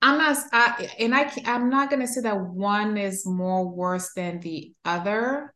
I'm 0.00 0.18
not, 0.18 0.36
I, 0.52 0.90
and 0.98 1.14
I, 1.14 1.32
I'm 1.46 1.70
not 1.70 1.90
gonna 1.90 2.06
say 2.06 2.20
that 2.20 2.38
one 2.38 2.96
is 2.98 3.26
more 3.26 3.66
worse 3.66 4.12
than 4.14 4.40
the 4.40 4.72
other, 4.84 5.54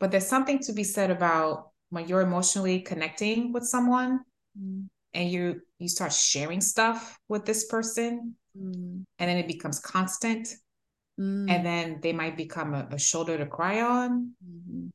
but 0.00 0.10
there's 0.10 0.26
something 0.26 0.58
to 0.64 0.72
be 0.72 0.84
said 0.84 1.10
about 1.10 1.70
when 1.90 2.08
you're 2.08 2.20
emotionally 2.20 2.80
connecting 2.80 3.52
with 3.52 3.62
someone 3.64 4.20
mm-hmm. 4.58 4.86
and 5.14 5.30
you 5.30 5.60
you 5.78 5.88
start 5.88 6.12
sharing 6.12 6.60
stuff 6.60 7.18
with 7.28 7.46
this 7.46 7.66
person, 7.66 8.34
mm-hmm. 8.58 9.02
and 9.18 9.30
then 9.30 9.38
it 9.38 9.46
becomes 9.46 9.78
constant 9.78 10.48
Mm. 11.18 11.48
And 11.48 11.64
then 11.64 12.00
they 12.02 12.12
might 12.12 12.36
become 12.36 12.74
a, 12.74 12.88
a 12.90 12.98
shoulder 12.98 13.38
to 13.38 13.46
cry 13.46 13.80
on. 13.80 14.32
Mm-hmm. 14.44 14.88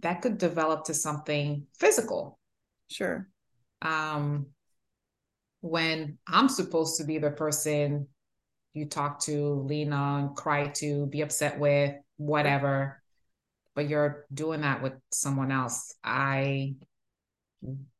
That 0.00 0.20
could 0.20 0.38
develop 0.38 0.84
to 0.84 0.94
something 0.94 1.66
physical. 1.78 2.38
Sure. 2.94 3.28
Um, 3.82 4.46
when 5.62 6.18
I'm 6.28 6.48
supposed 6.48 6.98
to 6.98 7.04
be 7.04 7.18
the 7.18 7.32
person 7.32 8.06
you 8.72 8.86
talk 8.86 9.18
to, 9.22 9.64
lean 9.66 9.92
on, 9.92 10.36
cry 10.36 10.68
to, 10.76 11.06
be 11.06 11.20
upset 11.22 11.58
with, 11.58 11.96
whatever, 12.18 13.02
but 13.74 13.88
you're 13.88 14.26
doing 14.32 14.60
that 14.60 14.80
with 14.80 14.92
someone 15.10 15.50
else, 15.50 15.92
I 16.04 16.76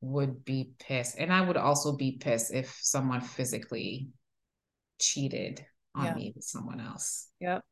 would 0.00 0.44
be 0.44 0.74
pissed. 0.78 1.16
And 1.18 1.32
I 1.32 1.40
would 1.40 1.56
also 1.56 1.96
be 1.96 2.12
pissed 2.12 2.54
if 2.54 2.78
someone 2.80 3.20
physically 3.20 4.10
cheated 5.00 5.66
on 5.96 6.04
yeah. 6.04 6.14
me 6.14 6.32
with 6.36 6.44
someone 6.44 6.80
else. 6.80 7.28
Yep. 7.40 7.64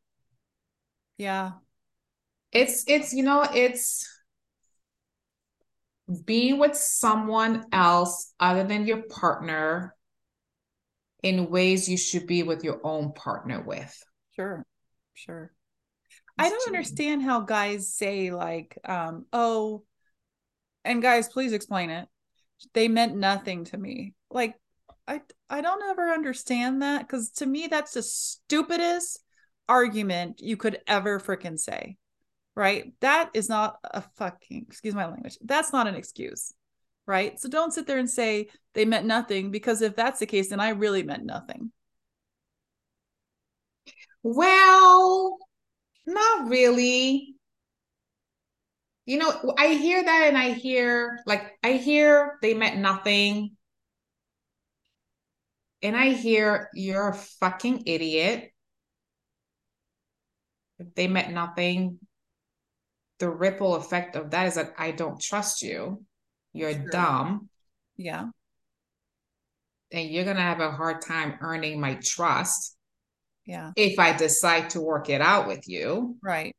Yeah. 1.19 1.53
It's 2.51 2.83
it's 2.89 3.13
you 3.13 3.23
know 3.23 3.47
it's 3.55 4.09
being 6.25 6.59
with 6.59 6.77
someone 6.77 7.65
else 7.73 8.33
other 8.41 8.65
than 8.65 8.87
your 8.87 9.03
partner 9.03 9.95
in 11.23 11.51
ways 11.51 11.89
you 11.89 11.97
should 11.97 12.27
be 12.27 12.43
with 12.43 12.65
your 12.65 12.81
own 12.85 13.13
partner 13.13 13.63
with. 13.63 13.97
Sure. 14.35 14.65
Sure. 15.15 15.53
I 16.39 16.49
don't 16.49 16.67
understand 16.67 17.23
how 17.23 17.41
guys 17.41 17.95
say 17.95 18.33
like, 18.33 18.79
um, 18.85 19.27
oh, 19.33 19.85
and 20.85 21.03
guys, 21.03 21.29
please 21.29 21.53
explain 21.53 21.91
it. 21.91 22.09
They 22.75 22.89
meant 22.89 23.17
nothing 23.17 23.65
to 23.67 23.79
me. 23.79 24.15
Like, 24.31 24.55
I 25.07 25.21
I 25.51 25.61
don't 25.61 25.83
ever 25.91 26.11
understand 26.11 26.83
that 26.83 27.01
because 27.01 27.31
to 27.33 27.47
me 27.47 27.67
that's 27.67 27.95
the 27.95 28.03
stupidest 28.03 29.21
argument 29.69 30.41
you 30.41 30.57
could 30.57 30.81
ever 30.87 31.19
freaking 31.21 31.59
say. 31.59 31.97
Right? 32.55 32.93
That 33.01 33.31
is 33.35 33.49
not 33.49 33.79
a 33.83 34.03
fucking 34.17 34.67
excuse 34.69 34.95
my 34.95 35.07
language. 35.07 35.39
That's 35.43 35.73
not 35.73 35.87
an 35.87 35.95
excuse. 35.95 36.53
Right? 37.07 37.41
So 37.41 37.49
don't 37.49 37.73
sit 37.73 37.87
there 37.87 37.99
and 37.99 38.11
say 38.11 38.49
they 38.75 38.85
meant 38.85 39.07
nothing 39.07 39.51
because 39.51 39.83
if 39.83 39.97
that's 39.97 40.21
the 40.21 40.27
case, 40.27 40.51
then 40.51 40.61
I 40.61 40.71
really 40.71 41.03
meant 41.03 41.25
nothing. 41.25 41.73
Well, 44.23 45.39
not 46.07 46.49
really. 46.49 47.35
You 49.05 49.19
know, 49.19 49.55
I 49.59 49.75
hear 49.75 50.03
that 50.03 50.25
and 50.29 50.39
I 50.39 50.53
hear 50.53 51.19
like 51.27 51.59
I 51.63 51.73
hear 51.73 52.39
they 52.41 52.55
meant 52.55 52.79
nothing. 52.79 53.57
And 55.83 55.97
I 55.97 56.11
hear 56.11 56.71
you're 56.75 57.09
a 57.09 57.15
fucking 57.15 57.85
idiot. 57.87 58.53
If 60.79 60.95
they 60.95 61.09
meant 61.09 61.33
nothing, 61.33 61.99
the 63.23 63.31
ripple 63.31 63.77
effect 63.77 64.17
of 64.17 64.33
that 64.33 64.49
is 64.49 64.57
that 64.57 64.75
I 64.77 64.91
don't 64.91 65.21
trust 65.21 65.63
you. 65.63 66.05
You're 66.53 66.73
sure. 66.73 66.89
dumb. 66.91 67.49
Yeah. 67.97 68.31
And 69.93 70.11
you're 70.11 70.25
going 70.25 70.39
to 70.39 70.43
have 70.43 70.59
a 70.59 70.73
hard 70.73 71.03
time 71.03 71.39
earning 71.41 71.79
my 71.79 72.01
trust. 72.03 72.77
Yeah. 73.47 73.71
If 73.77 74.01
I 74.01 74.13
decide 74.13 74.71
to 74.71 74.81
work 74.81 75.09
it 75.09 75.21
out 75.21 75.47
with 75.47 75.69
you. 75.69 76.17
Right. 76.21 76.57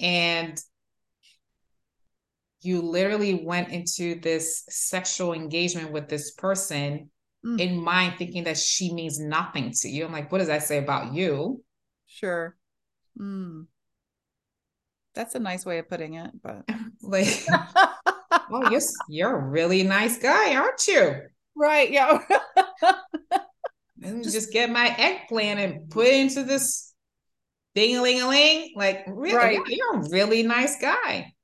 And 0.00 0.60
you 2.62 2.82
literally 2.82 3.34
went 3.34 3.68
into 3.68 4.18
this 4.18 4.64
sexual 4.68 5.34
engagement 5.34 5.92
with 5.92 6.08
this 6.08 6.32
person 6.32 7.10
mm. 7.46 7.60
in 7.60 7.80
mind 7.80 8.14
thinking 8.18 8.42
that 8.42 8.58
she 8.58 8.92
means 8.92 9.20
nothing 9.20 9.70
to 9.82 9.88
you. 9.88 10.04
I'm 10.04 10.10
like, 10.10 10.32
what 10.32 10.38
does 10.38 10.48
that 10.48 10.64
say 10.64 10.78
about 10.78 11.14
you? 11.14 11.62
Sure. 12.08 12.56
Mm. 13.16 13.66
That's 15.18 15.34
a 15.34 15.40
nice 15.40 15.66
way 15.66 15.78
of 15.78 15.88
putting 15.88 16.14
it, 16.14 16.30
but 16.40 16.62
like, 17.02 17.44
oh, 18.30 18.70
you're, 18.70 18.80
you're 19.08 19.36
a 19.36 19.48
really 19.48 19.82
nice 19.82 20.16
guy, 20.16 20.54
aren't 20.54 20.86
you? 20.86 21.22
Right. 21.56 21.90
Yeah. 21.90 22.20
and 24.04 24.22
just, 24.22 24.36
just 24.36 24.52
get 24.52 24.70
my 24.70 24.94
eggplant 24.96 25.58
and 25.58 25.90
put 25.90 26.06
it 26.06 26.14
into 26.14 26.44
this 26.44 26.94
ding 27.74 27.96
a 27.96 28.02
ling 28.02 28.22
a 28.22 28.28
ling. 28.28 28.72
Like, 28.76 29.06
really, 29.08 29.36
right. 29.36 29.58
you're 29.66 29.96
a 29.96 30.08
really 30.08 30.44
nice 30.44 30.80
guy. 30.80 31.34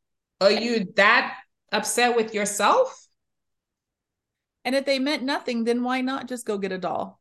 Are 0.41 0.53
you 0.53 0.93
that 0.95 1.35
upset 1.73 2.15
with 2.15 2.33
yourself? 2.33 2.97
And 4.65 4.77
if 4.77 4.85
they 4.85 5.01
meant 5.01 5.25
nothing, 5.25 5.65
then 5.65 5.83
why 5.83 6.01
not 6.01 6.29
just 6.29 6.47
go 6.47 6.59
get 6.59 6.71
a 6.71 6.79
doll? 6.79 7.21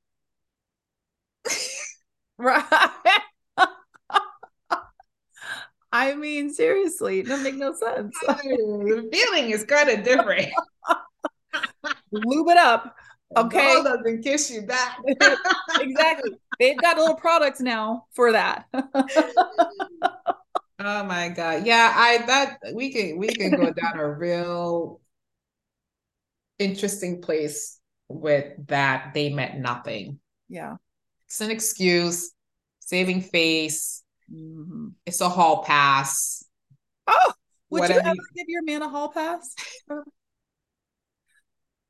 right. 2.38 3.22
I 5.94 6.16
mean, 6.16 6.52
seriously, 6.52 7.20
it 7.20 7.28
doesn't 7.28 7.44
make 7.44 7.54
no 7.54 7.72
sense. 7.72 8.18
the 8.26 9.08
feeling 9.14 9.52
is 9.52 9.64
kind 9.64 9.92
of 9.92 10.04
different. 10.04 10.50
Lube 12.12 12.50
it 12.50 12.58
up. 12.58 12.96
Okay. 13.38 13.76
Doll 13.76 13.84
doesn't 13.84 14.24
kiss 14.24 14.50
you 14.50 14.64
back. 14.64 14.98
exactly. 15.80 16.32
They've 16.60 16.78
got 16.78 16.98
little 16.98 17.16
products 17.16 17.62
now 17.62 18.08
for 18.14 18.32
that. 18.32 18.66
oh 18.74 18.82
my 20.80 21.30
God. 21.30 21.66
Yeah, 21.66 21.94
I 21.96 22.24
that 22.26 22.58
we 22.74 22.92
can 22.92 23.20
we 23.20 23.28
can 23.28 23.52
go 23.52 23.72
down 23.72 24.00
a 24.00 24.12
real 24.12 25.00
interesting 26.58 27.22
place 27.22 27.80
with 28.10 28.66
that 28.68 29.14
they 29.14 29.30
meant 29.30 29.60
nothing. 29.60 30.20
Yeah. 30.50 30.78
It's 31.28 31.40
an 31.42 31.52
excuse, 31.52 32.32
saving 32.80 33.22
face. 33.22 34.04
Mm-hmm. 34.34 34.88
It's 35.06 35.22
a 35.22 35.30
hall 35.30 35.64
pass. 35.64 36.44
Oh, 37.08 37.34
would 37.70 37.90
you 37.90 37.96
ever 37.96 38.14
give 38.36 38.46
your 38.48 38.64
man 38.64 38.82
a 38.82 38.90
hall 38.90 39.10
pass? 39.10 39.56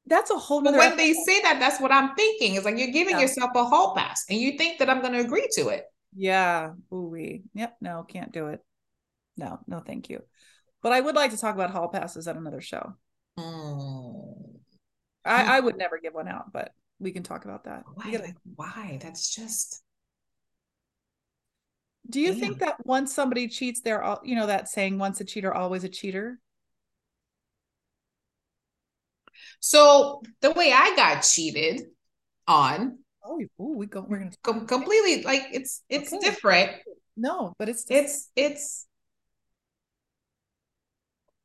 That's 0.06 0.32
a 0.32 0.38
whole 0.38 0.62
nother. 0.62 0.78
when 0.78 0.98
they 0.98 1.14
say 1.14 1.42
that, 1.42 1.60
that's 1.60 1.80
what 1.80 1.92
I'm 1.92 2.14
thinking. 2.16 2.56
It's 2.56 2.66
like 2.66 2.78
you're 2.78 2.92
giving 2.92 3.16
yeah. 3.16 3.22
yourself 3.22 3.52
a 3.56 3.64
hall 3.64 3.96
pass, 3.96 4.26
and 4.30 4.40
you 4.40 4.58
think 4.58 4.80
that 4.80 4.90
I'm 4.90 5.02
going 5.02 5.14
to 5.14 5.20
agree 5.20 5.48
to 5.54 5.70
it. 5.70 5.86
Yeah. 6.16 6.72
Ooh 6.94 7.08
wee. 7.08 7.44
Yep. 7.54 7.78
No, 7.82 8.04
can't 8.04 8.32
do 8.32 8.48
it. 8.48 8.60
No, 9.38 9.60
no, 9.68 9.80
thank 9.80 10.10
you. 10.10 10.22
But 10.82 10.92
I 10.92 11.00
would 11.00 11.16
like 11.16 11.32
to 11.32 11.38
talk 11.38 11.56
about 11.56 11.72
hall 11.72 11.88
passes 11.88 12.28
at 12.28 12.36
another 12.36 12.62
show. 12.62 12.94
Mm. 13.40 14.60
I, 15.26 15.44
hmm. 15.44 15.50
I 15.50 15.60
would 15.60 15.78
never 15.78 15.98
give 15.98 16.14
one 16.14 16.28
out, 16.28 16.52
but 16.52 16.72
we 17.00 17.12
can 17.12 17.24
talk 17.24 17.46
about 17.46 17.64
that. 17.64 17.84
Why? 17.94 18.12
Gotta... 18.12 18.34
Why? 18.56 19.00
That's 19.02 19.34
just. 19.34 19.83
Do 22.14 22.20
you 22.22 22.34
think 22.34 22.60
that 22.60 22.76
once 22.86 23.14
somebody 23.14 23.48
cheats, 23.48 23.82
they're 23.82 24.04
all 24.04 24.22
you 24.24 24.36
know 24.36 24.48
that 24.48 24.70
saying, 24.70 25.00
"Once 25.00 25.20
a 25.20 25.26
cheater, 25.26 25.54
always 25.54 25.84
a 25.84 25.90
cheater." 25.90 26.40
So 29.60 30.22
the 30.42 30.52
way 30.52 30.72
I 30.72 30.96
got 30.96 31.22
cheated 31.22 31.88
on. 32.48 33.00
Oh, 33.26 33.42
ooh, 33.60 33.78
we 33.78 33.88
go. 33.88 34.06
We're 34.08 34.20
gonna 34.20 34.32
com- 34.44 34.68
completely 34.68 35.24
like 35.24 35.44
it's 35.52 35.84
it's 35.90 36.14
okay. 36.14 36.30
different. 36.30 36.72
No, 37.18 37.54
but 37.58 37.70
it's 37.70 37.86
it's 37.90 38.30
it's. 38.36 38.86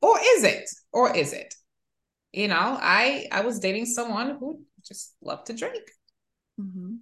Or 0.02 0.16
is 0.22 0.44
it? 0.44 0.68
Or 0.92 1.16
is 1.16 1.32
it? 1.32 1.54
you 2.32 2.48
know, 2.48 2.78
I 2.80 3.26
I 3.32 3.40
was 3.40 3.58
dating 3.58 3.86
someone 3.86 4.36
who 4.38 4.60
just 4.84 5.14
loved 5.22 5.46
to 5.46 5.54
drink. 5.54 5.82
Mm-hmm. 6.60 6.96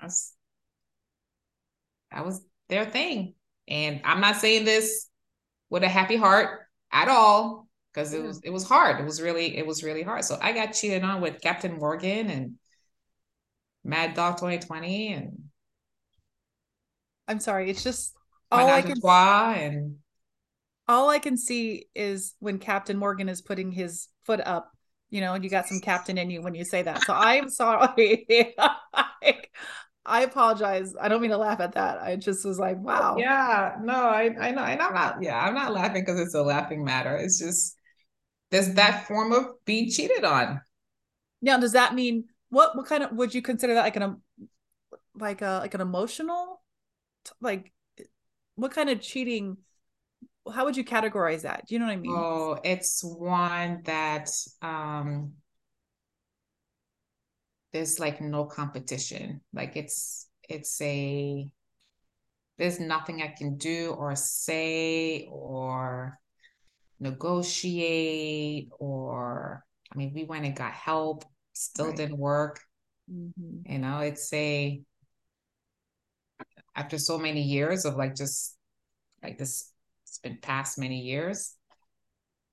That's 0.00 0.34
that 2.12 2.24
was 2.24 2.42
their 2.68 2.84
thing, 2.84 3.34
and 3.66 4.00
I'm 4.04 4.20
not 4.20 4.36
saying 4.36 4.64
this 4.64 5.08
with 5.70 5.82
a 5.82 5.88
happy 5.88 6.16
heart 6.16 6.60
at 6.92 7.08
all 7.08 7.68
because 7.92 8.12
it 8.12 8.22
was 8.22 8.40
it 8.44 8.50
was 8.50 8.64
hard. 8.64 9.00
It 9.00 9.04
was 9.04 9.20
really 9.20 9.56
it 9.56 9.66
was 9.66 9.82
really 9.82 10.02
hard. 10.02 10.24
So 10.24 10.38
I 10.40 10.52
got 10.52 10.72
cheated 10.72 11.02
on 11.02 11.20
with 11.20 11.40
Captain 11.40 11.78
Morgan 11.78 12.30
and 12.30 12.54
Mad 13.84 14.14
Dog 14.14 14.38
2020 14.38 15.12
and 15.12 15.38
I'm 17.26 17.40
sorry, 17.40 17.70
it's 17.70 17.84
just 17.84 18.14
all 18.50 18.70
I 18.70 18.80
can 18.82 19.00
and 19.02 19.96
all 20.88 21.10
I 21.10 21.18
can 21.18 21.36
see 21.36 21.86
is 21.94 22.34
when 22.40 22.58
Captain 22.58 22.96
Morgan 22.96 23.28
is 23.28 23.42
putting 23.42 23.70
his 23.70 24.08
foot 24.24 24.40
up, 24.40 24.72
you 25.10 25.20
know, 25.20 25.34
and 25.34 25.44
you 25.44 25.50
got 25.50 25.68
some 25.68 25.80
captain 25.80 26.16
in 26.16 26.30
you 26.30 26.40
when 26.40 26.54
you 26.54 26.64
say 26.64 26.82
that. 26.82 27.02
So 27.02 27.12
I'm 27.12 27.50
sorry. 27.50 28.26
I 30.08 30.22
apologize. 30.22 30.94
I 31.00 31.08
don't 31.08 31.20
mean 31.20 31.30
to 31.30 31.36
laugh 31.38 31.60
at 31.60 31.72
that. 31.72 32.00
I 32.00 32.16
just 32.16 32.44
was 32.44 32.58
like, 32.58 32.78
wow. 32.78 33.16
Yeah, 33.18 33.76
no, 33.82 33.92
I, 33.92 34.34
I 34.40 34.50
know. 34.50 34.64
And 34.64 34.80
I'm 34.80 34.94
not, 34.94 35.22
yeah, 35.22 35.38
I'm 35.38 35.54
not 35.54 35.72
laughing 35.72 36.02
because 36.02 36.18
it's 36.20 36.34
a 36.34 36.42
laughing 36.42 36.84
matter. 36.84 37.16
It's 37.16 37.38
just 37.38 37.76
there's 38.50 38.74
that 38.74 39.06
form 39.06 39.32
of 39.32 39.46
being 39.64 39.90
cheated 39.90 40.24
on. 40.24 40.60
Now, 41.42 41.58
does 41.58 41.72
that 41.72 41.94
mean 41.94 42.24
what 42.50 42.76
what 42.76 42.86
kind 42.86 43.02
of 43.02 43.12
would 43.12 43.34
you 43.34 43.42
consider 43.42 43.74
that 43.74 43.82
like 43.82 43.96
an 43.96 44.22
like 45.14 45.42
a 45.42 45.58
like 45.60 45.74
an 45.74 45.80
emotional 45.80 46.62
like 47.40 47.72
what 48.56 48.72
kind 48.72 48.90
of 48.90 49.00
cheating 49.00 49.58
how 50.52 50.64
would 50.64 50.76
you 50.76 50.84
categorize 50.84 51.42
that? 51.42 51.66
Do 51.66 51.74
you 51.74 51.78
know 51.78 51.86
what 51.86 51.92
I 51.92 51.96
mean? 51.96 52.14
Oh, 52.14 52.58
it's 52.64 53.02
one 53.04 53.82
that 53.84 54.30
um 54.62 55.34
there's 57.78 58.00
like 58.00 58.20
no 58.20 58.44
competition. 58.44 59.40
Like 59.54 59.76
it's 59.76 60.26
it's 60.48 60.80
a 60.82 61.48
there's 62.58 62.80
nothing 62.80 63.22
I 63.22 63.28
can 63.28 63.56
do 63.56 63.94
or 63.96 64.16
say 64.16 65.28
or 65.30 66.18
negotiate 66.98 68.70
or 68.80 69.64
I 69.92 69.96
mean 69.96 70.12
we 70.12 70.24
went 70.24 70.44
and 70.44 70.56
got 70.56 70.72
help, 70.72 71.24
still 71.52 71.86
right. 71.86 71.96
didn't 71.96 72.18
work. 72.18 72.58
Mm-hmm. 73.08 73.72
You 73.72 73.78
know, 73.78 74.00
it's 74.00 74.32
a 74.32 74.80
after 76.74 76.98
so 76.98 77.16
many 77.16 77.42
years 77.42 77.84
of 77.84 77.94
like 77.94 78.16
just 78.16 78.56
like 79.22 79.38
this 79.38 79.72
it's 80.04 80.18
been 80.18 80.38
past 80.42 80.78
many 80.78 80.98
years 81.02 81.54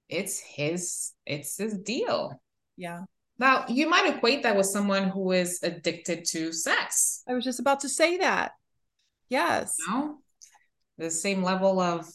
it's 0.08 0.40
his 0.40 1.14
it's 1.26 1.58
his 1.58 1.78
deal 1.80 2.40
yeah 2.78 3.02
now 3.38 3.66
you 3.68 3.90
might 3.90 4.16
equate 4.16 4.44
that 4.44 4.56
with 4.56 4.66
someone 4.66 5.10
who 5.10 5.32
is 5.32 5.60
addicted 5.64 6.26
to 6.26 6.52
sex 6.52 7.24
i 7.28 7.34
was 7.34 7.44
just 7.44 7.60
about 7.60 7.80
to 7.82 7.90
say 7.90 8.18
that 8.18 8.52
yes 9.30 9.76
you 9.80 9.94
know? 9.94 10.18
the 10.98 11.12
same 11.12 11.44
level 11.44 11.80
of 11.80 12.08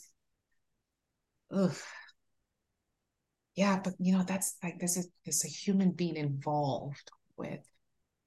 ugh. 1.52 1.76
yeah 3.56 3.80
but 3.82 3.94
you 3.98 4.12
know 4.16 4.22
that's 4.22 4.56
like 4.62 4.78
this 4.78 4.96
is 4.96 5.08
there's 5.24 5.44
a 5.44 5.48
human 5.48 5.90
being 5.90 6.16
involved 6.16 7.10
with 7.36 7.60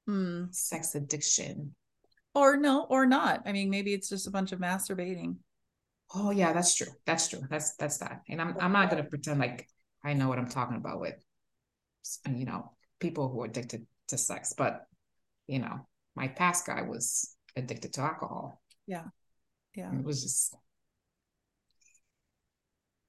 Hmm. 0.05 0.45
sex 0.51 0.95
addiction. 0.95 1.75
Or 2.35 2.57
no, 2.57 2.83
or 2.89 3.05
not. 3.05 3.43
I 3.45 3.51
mean, 3.53 3.69
maybe 3.69 3.93
it's 3.93 4.09
just 4.09 4.27
a 4.27 4.31
bunch 4.31 4.51
of 4.51 4.59
masturbating. 4.59 5.37
Oh 6.13 6.31
yeah, 6.31 6.51
that's 6.51 6.75
true. 6.75 6.87
That's 7.05 7.27
true. 7.29 7.41
That's 7.49 7.75
that's 7.75 7.99
that. 7.99 8.21
And 8.27 8.41
I'm 8.41 8.57
I'm 8.59 8.71
not 8.73 8.89
gonna 8.89 9.03
pretend 9.03 9.39
like 9.39 9.67
I 10.03 10.13
know 10.13 10.27
what 10.27 10.39
I'm 10.39 10.49
talking 10.49 10.77
about 10.77 10.99
with 10.99 11.15
you 12.27 12.45
know 12.45 12.71
people 13.03 13.29
who 13.29 13.41
are 13.41 13.45
addicted 13.45 13.85
to 14.07 14.17
sex, 14.17 14.53
but 14.57 14.87
you 15.45 15.59
know, 15.59 15.85
my 16.15 16.29
past 16.29 16.65
guy 16.65 16.81
was 16.81 17.35
addicted 17.55 17.93
to 17.93 18.01
alcohol. 18.01 18.61
Yeah. 18.87 19.03
Yeah. 19.75 19.93
It 19.93 20.03
was 20.03 20.23
just 20.23 20.55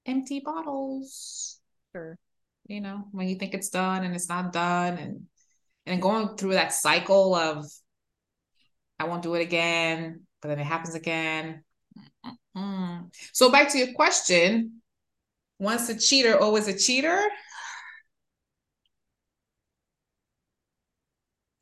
empty 0.05 0.41
bottles. 0.41 1.61
Sure. 1.93 2.19
You 2.67 2.81
know, 2.81 3.05
when 3.13 3.29
you 3.29 3.37
think 3.37 3.55
it's 3.55 3.69
done 3.71 4.05
and 4.05 4.15
it's 4.15 4.29
not 4.29 4.53
done 4.53 4.99
and 4.99 5.23
and 5.87 6.03
going 6.03 6.37
through 6.37 6.55
that 6.55 6.73
cycle 6.73 7.35
of 7.35 7.67
I 8.99 9.05
won't 9.05 9.23
do 9.23 9.35
it 9.35 9.43
again, 9.43 10.23
but 10.41 10.49
then 10.49 10.59
it 10.59 10.65
happens 10.65 10.95
again. 10.95 11.63
Mm-mm. 12.57 13.15
So 13.33 13.51
back 13.51 13.69
to 13.71 13.79
your 13.79 13.93
question, 13.93 14.83
once 15.59 15.89
a 15.89 15.99
cheater, 15.99 16.39
always 16.41 16.69
a 16.69 16.79
cheater. 16.79 17.21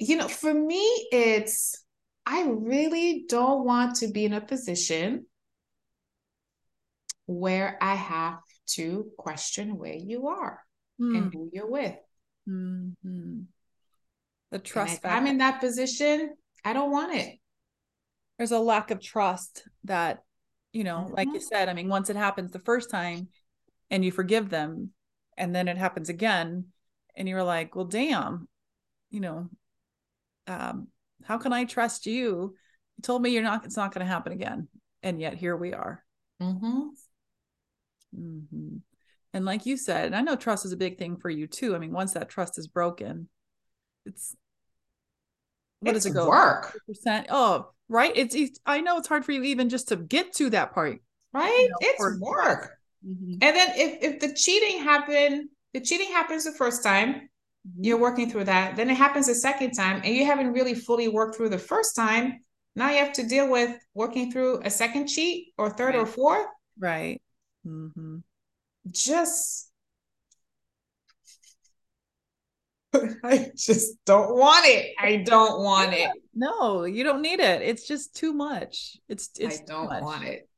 You 0.05 0.17
know, 0.17 0.27
for 0.27 0.53
me, 0.53 0.83
it's 1.13 1.85
I 2.27 2.43
really 2.49 3.25
don't 3.29 3.65
want 3.65 3.97
to 3.97 4.09
be 4.09 4.25
in 4.25 4.33
a 4.33 4.41
position 4.41 5.27
where 7.27 7.79
I 7.81 7.95
have 7.95 8.41
to 8.71 9.11
question 9.17 9.79
where 9.79 9.95
you 9.95 10.27
are 10.29 10.61
mm. 11.01 11.17
and 11.17 11.33
who 11.33 11.51
you're 11.53 11.71
with. 11.71 11.95
Mm-hmm. 12.49 13.43
The 14.51 14.59
trust. 14.59 15.01
I'm 15.05 15.29
in 15.29 15.39
that 15.39 15.61
position. 15.61 16.35
I 16.65 16.73
don't 16.73 16.91
want 16.91 17.15
it. 17.15 17.39
There's 18.39 18.51
a 18.51 18.59
lack 18.59 18.91
of 18.91 19.01
trust 19.01 19.63
that, 19.85 20.25
you 20.73 20.83
know, 20.83 20.99
mm-hmm. 20.99 21.15
like 21.15 21.29
you 21.29 21.41
said, 21.41 21.69
I 21.69 21.75
mean, 21.75 21.89
once 21.89 22.11
it 22.11 22.17
happens 22.17 22.51
the 22.51 22.59
first 22.59 22.91
time 22.91 23.29
and 23.89 24.05
you 24.05 24.11
forgive 24.11 24.51
them, 24.51 24.91
and 25.37 25.55
then 25.55 25.69
it 25.69 25.79
happens 25.79 26.09
again, 26.09 26.67
and 27.17 27.29
you're 27.29 27.45
like, 27.45 27.77
well, 27.77 27.85
damn, 27.85 28.49
you 29.11 29.21
know, 29.21 29.49
um, 30.47 30.89
how 31.25 31.39
can 31.39 31.53
I 31.53 31.65
trust 31.65 32.07
you? 32.07 32.55
You 32.97 33.03
told 33.03 33.23
me 33.23 33.31
you're 33.31 33.43
not, 33.43 33.65
it's 33.65 33.77
not 33.77 33.93
going 33.93 34.05
to 34.05 34.13
happen 34.13 34.33
again. 34.33 34.69
And 35.03 35.21
yet 35.21 35.35
here 35.35 35.57
we 35.57 35.73
are. 35.73 36.05
Mm-hmm. 36.41 36.89
Mm-hmm. 38.19 38.77
And 39.35 39.45
like 39.45 39.67
you 39.67 39.77
said, 39.77 40.07
and 40.07 40.17
I 40.17 40.21
know 40.21 40.37
trust 40.37 40.65
is 40.65 40.73
a 40.73 40.77
big 40.77 40.99
thing 40.99 41.17
for 41.17 41.31
you 41.31 41.47
too. 41.47 41.75
I 41.75 41.79
mean, 41.79 41.93
once 41.93 42.13
that 42.13 42.29
trust 42.29 42.59
is 42.59 42.67
broken, 42.67 43.29
it's 44.05 44.37
what 45.81 45.97
it's 45.97 46.05
does 46.05 46.13
it 46.13 46.15
go? 46.15 46.29
Work. 46.29 46.79
Percent. 46.87 47.29
Oh, 47.31 47.71
right. 47.89 48.13
It's, 48.15 48.35
it's, 48.35 48.61
I 48.67 48.81
know 48.81 48.99
it's 48.99 49.09
hard 49.09 49.25
for 49.25 49.33
you 49.33 49.43
even 49.45 49.69
just 49.69 49.89
to 49.89 49.97
get 49.97 50.35
to 50.35 50.51
that 50.51 50.75
part. 50.75 51.01
Right. 51.33 51.49
You 51.49 51.69
know, 51.71 51.77
it's 51.81 52.21
work. 52.21 52.79
Mm-hmm. 53.07 53.33
And 53.41 53.57
then 53.57 53.69
if 53.75 54.03
if 54.03 54.21
the 54.21 54.35
cheating 54.35 54.85
happened, 54.85 55.49
the 55.73 55.81
cheating 55.81 56.13
happens 56.13 56.45
the 56.45 56.53
first 56.53 56.85
time. 56.85 57.29
You're 57.79 57.99
working 57.99 58.31
through 58.31 58.45
that. 58.45 58.77
Then 58.77 58.91
it 58.91 58.97
happens 58.97 59.29
a 59.29 59.35
second 59.35 59.73
time, 59.73 60.03
and 60.05 60.15
you 60.15 60.25
haven't 60.25 60.53
really 60.53 60.75
fully 60.75 61.09
worked 61.09 61.37
through 61.37 61.51
the 61.51 61.59
first 61.59 61.95
time. 61.95 62.41
Now 62.75 62.91
you 62.91 62.99
have 62.99 63.13
to 63.15 63.27
deal 63.27 63.51
with 63.51 63.77
working 63.95 64.33
through 64.33 64.63
a 64.65 64.71
second 64.71 65.07
cheat 65.07 65.49
or 65.59 65.71
third 65.71 65.95
right. 65.95 65.97
or 65.97 66.07
fourth. 66.07 66.47
Right. 66.79 67.21
Mm-hmm. 67.67 68.19
Just 68.91 69.71
I 73.25 73.51
just 73.57 74.05
don't 74.05 74.37
want 74.37 74.67
it. 74.67 74.95
I 74.99 75.17
don't 75.17 75.63
want 75.63 75.95
it. 75.95 76.11
No, 76.35 76.85
you 76.85 77.05
don't 77.05 77.23
need 77.23 77.41
it. 77.41 77.63
It's 77.63 77.87
just 77.87 78.15
too 78.15 78.33
much. 78.33 78.97
It's 79.09 79.31
it's 79.39 79.61
I 79.61 79.65
don't 79.67 80.03
want 80.03 80.25
it. 80.25 80.49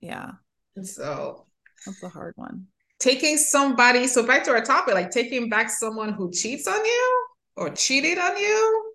Yeah. 0.00 0.32
So 0.82 1.46
that's 1.84 2.02
a 2.02 2.08
hard 2.08 2.34
one. 2.36 2.66
Taking 2.98 3.36
somebody, 3.36 4.06
so 4.06 4.26
back 4.26 4.44
to 4.44 4.50
our 4.52 4.62
topic, 4.62 4.94
like 4.94 5.10
taking 5.10 5.48
back 5.48 5.68
someone 5.70 6.12
who 6.12 6.30
cheats 6.32 6.66
on 6.66 6.84
you 6.84 7.26
or 7.56 7.70
cheated 7.70 8.18
on 8.18 8.36
you. 8.38 8.92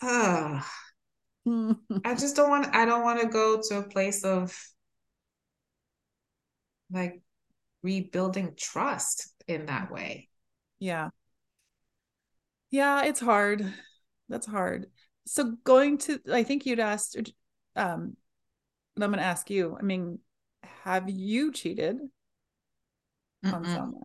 Uh, 0.00 0.62
I 2.04 2.14
just 2.14 2.36
don't 2.36 2.50
want 2.50 2.74
I 2.74 2.84
don't 2.84 3.02
want 3.02 3.20
to 3.20 3.28
go 3.28 3.60
to 3.68 3.78
a 3.78 3.88
place 3.88 4.24
of 4.24 4.56
like 6.90 7.20
rebuilding 7.82 8.54
trust 8.56 9.32
in 9.46 9.66
that 9.66 9.90
way. 9.90 10.28
Yeah. 10.78 11.10
Yeah, 12.70 13.04
it's 13.04 13.20
hard. 13.20 13.72
That's 14.28 14.46
hard. 14.46 14.86
So 15.26 15.56
going 15.64 15.98
to 15.98 16.20
I 16.32 16.42
think 16.42 16.66
you'd 16.66 16.80
asked 16.80 17.16
um 17.74 18.16
I'm 18.98 19.10
going 19.10 19.18
to 19.18 19.24
ask 19.24 19.50
you. 19.50 19.76
I 19.78 19.82
mean, 19.82 20.20
have 20.84 21.10
you 21.10 21.52
cheated 21.52 21.98
Mm-mm. 23.46 23.54
on 23.54 23.64
someone? 23.64 24.02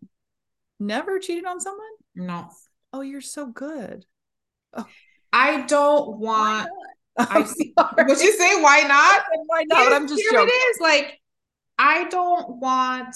Never 0.80 1.20
cheated 1.20 1.46
on 1.46 1.60
someone? 1.60 1.88
No. 2.16 2.50
Oh, 2.94 3.02
you're 3.02 3.22
so 3.22 3.48
good. 3.48 4.06
Oh. 4.74 4.86
I 5.32 5.62
don't 5.62 6.18
want 6.18 6.70
I 7.18 7.44
see, 7.46 7.74
would 7.78 8.22
you 8.22 8.34
say 8.34 8.62
why 8.62 8.82
not? 8.82 9.22
Why 9.46 9.64
not? 9.68 9.80
Here, 9.80 9.94
I'm 9.94 10.08
just 10.08 10.22
here 10.22 10.32
joking. 10.32 10.50
it 10.50 10.52
is. 10.52 10.78
Like 10.80 11.20
I 11.78 12.06
don't 12.06 12.60
want 12.60 13.16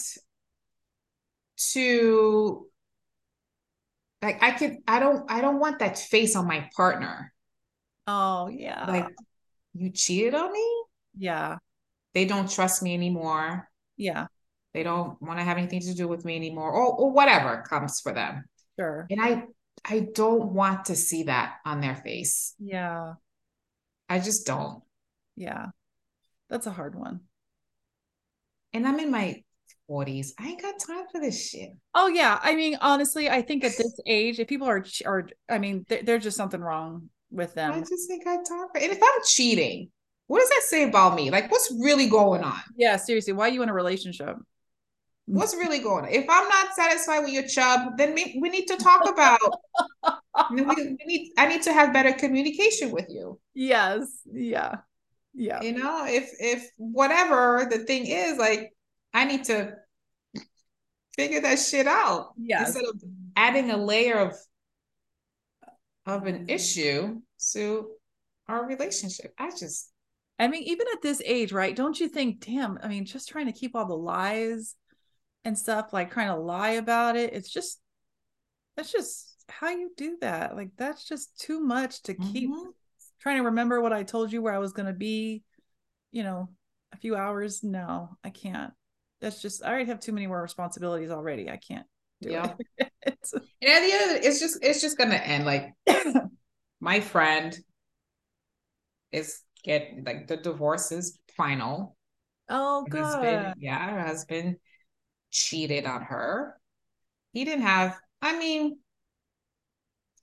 to 1.72 2.68
like 4.22 4.42
I 4.44 4.52
could 4.52 4.78
I 4.88 5.00
don't 5.00 5.30
I 5.32 5.42
don't 5.42 5.60
want 5.60 5.80
that 5.80 5.98
face 5.98 6.36
on 6.36 6.48
my 6.48 6.70
partner. 6.76 7.34
Oh 8.08 8.50
yeah. 8.50 8.86
Like 8.86 9.08
you 9.74 9.92
cheated 9.92 10.36
on 10.36 10.52
me? 10.52 10.84
Yeah. 11.18 11.58
They 12.14 12.26
don't 12.26 12.50
trust 12.50 12.82
me 12.84 12.94
anymore. 12.94 13.70
Yeah. 13.98 14.28
They 14.76 14.84
don't 14.84 15.20
want 15.22 15.40
to 15.40 15.46
have 15.46 15.58
anything 15.58 15.80
to 15.80 15.94
do 15.94 16.06
with 16.06 16.26
me 16.26 16.36
anymore 16.36 16.70
or, 16.70 16.94
or 16.94 17.10
whatever 17.10 17.64
comes 17.66 18.02
for 18.02 18.12
them. 18.12 18.44
Sure. 18.78 19.08
And 19.10 19.22
I 19.22 19.46
I 19.86 20.08
don't 20.14 20.52
want 20.52 20.86
to 20.86 20.98
see 20.98 21.24
that 21.24 21.56
on 21.66 21.80
their 21.80 21.96
face. 21.96 22.56
Yeah. 22.60 23.14
I 24.10 24.20
just 24.20 24.46
don't. 24.46 24.84
Yeah. 25.38 25.68
That's 26.50 26.68
a 26.68 26.72
hard 26.72 26.94
one. 26.94 27.22
And 28.74 28.86
I'm 28.86 29.00
in 29.00 29.12
my 29.12 29.44
40s. 29.90 30.32
I 30.38 30.50
ain't 30.50 30.62
got 30.62 30.78
time 30.86 31.06
for 31.10 31.22
this 31.22 31.50
shit. 31.50 31.70
Oh 31.94 32.08
yeah. 32.08 32.38
I 32.44 32.54
mean, 32.56 32.78
honestly, 32.82 33.30
I 33.30 33.44
think 33.44 33.64
at 33.64 33.78
this 33.78 33.98
age, 34.06 34.42
if 34.42 34.50
people 34.50 34.68
are 34.68 34.84
are 35.06 35.30
I 35.48 35.58
mean, 35.58 35.86
there, 35.88 36.04
there's 36.04 36.24
just 36.24 36.36
something 36.36 36.60
wrong 36.60 37.10
with 37.32 37.54
them. 37.54 37.72
I 37.72 37.80
just 37.80 38.10
think 38.10 38.28
I 38.28 38.36
talk 38.36 38.74
for. 38.74 38.82
And 38.82 38.92
if 38.92 39.00
I'm 39.02 39.22
cheating, 39.26 39.90
what 40.28 40.42
does 40.42 40.50
that 40.50 40.64
say 40.64 40.84
about 40.84 41.16
me? 41.16 41.32
Like 41.32 41.50
what's 41.50 41.74
really 41.80 42.10
going 42.10 42.44
on? 42.44 42.60
Yeah, 42.76 42.98
seriously. 42.98 43.32
Why 43.32 43.46
are 43.46 43.54
you 43.54 43.64
in 43.64 43.70
a 43.70 43.74
relationship? 43.74 44.36
What's 45.28 45.56
really 45.56 45.80
going 45.80 46.06
on? 46.06 46.12
If 46.12 46.26
I'm 46.30 46.48
not 46.48 46.76
satisfied 46.76 47.22
with 47.22 47.32
your 47.32 47.48
chub, 47.48 47.98
then 47.98 48.14
we, 48.14 48.38
we 48.40 48.50
need 48.50 48.68
to 48.68 48.78
talk 48.78 49.10
about 49.10 49.40
we, 50.52 50.62
we 50.62 50.98
need 51.06 51.32
I 51.38 51.48
need 51.48 51.64
to 51.64 51.74
have 51.74 51.94
better 51.94 52.14
communication 52.14 52.92
with 52.92 53.08
you. 53.10 53.40
Yes. 53.54 54.08
Yeah. 54.32 54.78
Yeah. 55.34 55.62
You 55.62 55.74
know, 55.74 56.06
if 56.08 56.32
if 56.40 56.70
whatever 56.78 57.68
the 57.70 57.80
thing 57.80 58.06
is, 58.06 58.38
like 58.38 58.72
I 59.14 59.26
need 59.26 59.46
to 59.46 59.74
figure 61.16 61.42
that 61.42 61.60
shit 61.60 61.88
out. 61.88 62.34
Yeah. 62.38 62.66
Instead 62.66 62.84
of 62.84 63.02
adding 63.36 63.72
a 63.72 63.78
layer 63.78 64.20
of 64.20 64.36
of 66.06 66.28
an 66.28 66.46
issue 66.50 67.22
to 67.54 67.88
our 68.48 68.66
relationship. 68.68 69.34
I 69.40 69.50
just 69.52 69.92
I 70.38 70.48
mean, 70.50 70.64
even 70.64 70.88
at 70.94 71.02
this 71.02 71.22
age, 71.26 71.54
right? 71.54 71.76
Don't 71.76 71.98
you 71.98 72.10
think, 72.10 72.46
damn, 72.46 72.78
I 72.84 72.90
mean, 72.90 73.06
just 73.06 73.30
trying 73.30 73.46
to 73.46 73.54
keep 73.54 73.74
all 73.74 73.88
the 73.88 73.96
lies 73.96 74.76
and 75.46 75.58
stuff, 75.58 75.94
like 75.94 76.12
trying 76.12 76.28
to 76.28 76.36
lie 76.36 76.72
about 76.72 77.16
it, 77.16 77.34
it's 77.34 77.50
just 77.50 77.80
that's 78.76 78.92
just 78.92 79.46
how 79.48 79.70
you 79.70 79.92
do 79.96 80.18
that. 80.22 80.56
Like 80.56 80.72
that's 80.78 81.08
just 81.08 81.40
too 81.40 81.62
much 81.62 82.02
to 82.04 82.14
keep 82.14 82.50
mm-hmm. 82.50 82.70
trying 83.22 83.38
to 83.38 83.44
remember 83.44 83.80
what 83.80 83.94
I 83.94 84.04
told 84.04 84.34
you 84.34 84.42
where 84.42 84.54
I 84.54 84.60
was 84.60 84.74
gonna 84.74 84.94
be, 84.94 85.44
you 86.12 86.24
know, 86.24 86.50
a 86.92 86.98
few 86.98 87.16
hours. 87.16 87.64
No, 87.64 88.18
I 88.24 88.32
can't 88.32 88.74
that's 89.22 89.42
just 89.42 89.64
I 89.64 89.70
already 89.70 89.86
have 89.86 90.00
too 90.00 90.12
many 90.12 90.28
more 90.28 90.42
responsibilities 90.42 91.10
already. 91.10 91.50
I 91.50 91.58
can't 91.58 91.86
do 92.22 92.32
yeah. 92.32 92.54
it. 92.78 92.88
and 93.06 93.16
at 93.16 93.32
the 93.62 93.92
end 93.92 94.12
of 94.12 94.18
it, 94.18 94.26
it's 94.26 94.40
just 94.40 94.60
it's 94.62 94.82
just 94.82 94.98
gonna 94.98 95.16
end. 95.16 95.46
Like 95.46 95.74
my 96.80 97.00
friend 97.00 97.58
is 99.12 99.42
get 99.64 99.94
like 100.06 100.28
the 100.28 100.38
divorce 100.38 100.92
is 100.92 101.18
final. 101.36 101.96
Oh 102.50 102.86
god. 102.90 103.56
Yeah, 103.58 103.90
her 103.90 104.02
husband 104.02 104.58
cheated 105.36 105.86
on 105.86 106.02
her. 106.04 106.56
He 107.34 107.44
didn't 107.44 107.64
have, 107.64 108.00
I 108.22 108.38
mean, 108.38 108.80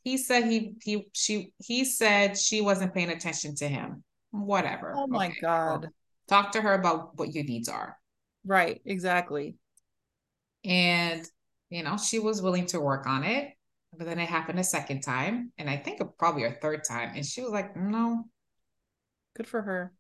he 0.03 0.16
said 0.16 0.44
he 0.44 0.75
he 0.83 1.07
she 1.12 1.53
he 1.59 1.85
said 1.85 2.37
she 2.37 2.61
wasn't 2.61 2.94
paying 2.94 3.11
attention 3.11 3.55
to 3.57 3.68
him. 3.68 4.03
Whatever. 4.33 4.94
Oh 4.96 5.07
my 5.07 5.29
okay. 5.29 5.40
god. 5.40 5.88
talk 6.29 6.53
to 6.53 6.61
her 6.61 6.72
about 6.75 7.16
what 7.18 7.33
your 7.33 7.44
needs 7.44 7.68
are. 7.68 7.96
Right, 8.44 8.81
exactly. 8.85 9.57
And, 10.64 11.25
you 11.70 11.83
know, 11.83 11.96
she 11.98 12.18
was 12.18 12.42
willing 12.42 12.66
to 12.66 12.81
work 12.81 13.07
on 13.07 13.22
it. 13.22 13.51
But 13.96 14.07
then 14.07 14.18
it 14.18 14.29
happened 14.29 14.59
a 14.59 14.64
second 14.64 15.03
time, 15.03 15.53
and 15.59 15.68
I 15.68 15.77
think 15.77 16.01
probably 16.18 16.44
a 16.44 16.53
third 16.62 16.83
time. 16.83 17.12
And 17.14 17.27
she 17.27 17.42
was 17.42 17.51
like, 17.51 17.77
no. 17.77 18.25
Good 19.37 19.46
for 19.46 19.61
her. 19.61 19.92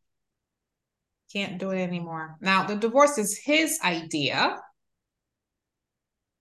Can't 1.30 1.58
do 1.58 1.70
it 1.70 1.82
anymore. 1.82 2.36
Now, 2.40 2.64
the 2.64 2.76
divorce 2.76 3.18
is 3.18 3.38
his 3.38 3.78
idea. 3.84 4.56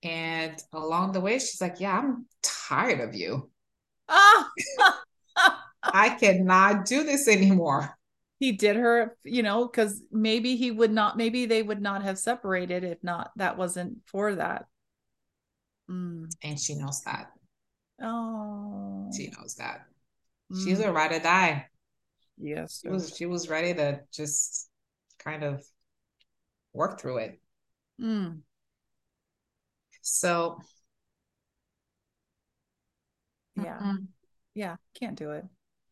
And 0.03 0.61
along 0.73 1.11
the 1.11 1.21
way, 1.21 1.37
she's 1.39 1.61
like, 1.61 1.79
yeah, 1.79 1.99
I'm 1.99 2.25
tired 2.41 3.01
of 3.01 3.15
you. 3.15 3.49
Ah! 4.09 4.49
I 5.83 6.09
cannot 6.09 6.85
do 6.85 7.03
this 7.03 7.27
anymore. 7.27 7.97
He 8.39 8.53
did 8.53 8.75
her, 8.75 9.15
you 9.23 9.43
know, 9.43 9.67
because 9.67 10.01
maybe 10.11 10.55
he 10.55 10.71
would 10.71 10.91
not, 10.91 11.17
maybe 11.17 11.45
they 11.45 11.61
would 11.61 11.81
not 11.81 12.03
have 12.03 12.17
separated 12.17 12.83
if 12.83 13.03
not 13.03 13.31
that 13.35 13.57
wasn't 13.57 13.97
for 14.07 14.35
that. 14.35 14.65
Mm. 15.89 16.31
And 16.43 16.59
she 16.59 16.75
knows 16.75 17.01
that. 17.01 17.31
Oh. 18.01 19.11
She 19.15 19.31
knows 19.37 19.55
that. 19.55 19.85
Mm. 20.51 20.63
She's 20.63 20.79
a 20.79 20.91
ride 20.91 21.11
or 21.11 21.19
die. 21.19 21.67
Yes. 22.37 22.79
She 22.81 22.89
was 22.89 23.15
she 23.15 23.25
was 23.25 23.49
ready 23.49 23.73
to 23.75 24.01
just 24.11 24.69
kind 25.19 25.43
of 25.43 25.63
work 26.73 26.99
through 26.99 27.17
it. 27.17 27.41
Mm. 28.01 28.39
So 30.01 30.59
yeah. 33.55 33.77
Mm-hmm. 33.77 34.05
Yeah, 34.53 34.75
can't 34.99 35.17
do 35.17 35.31
it. 35.31 35.45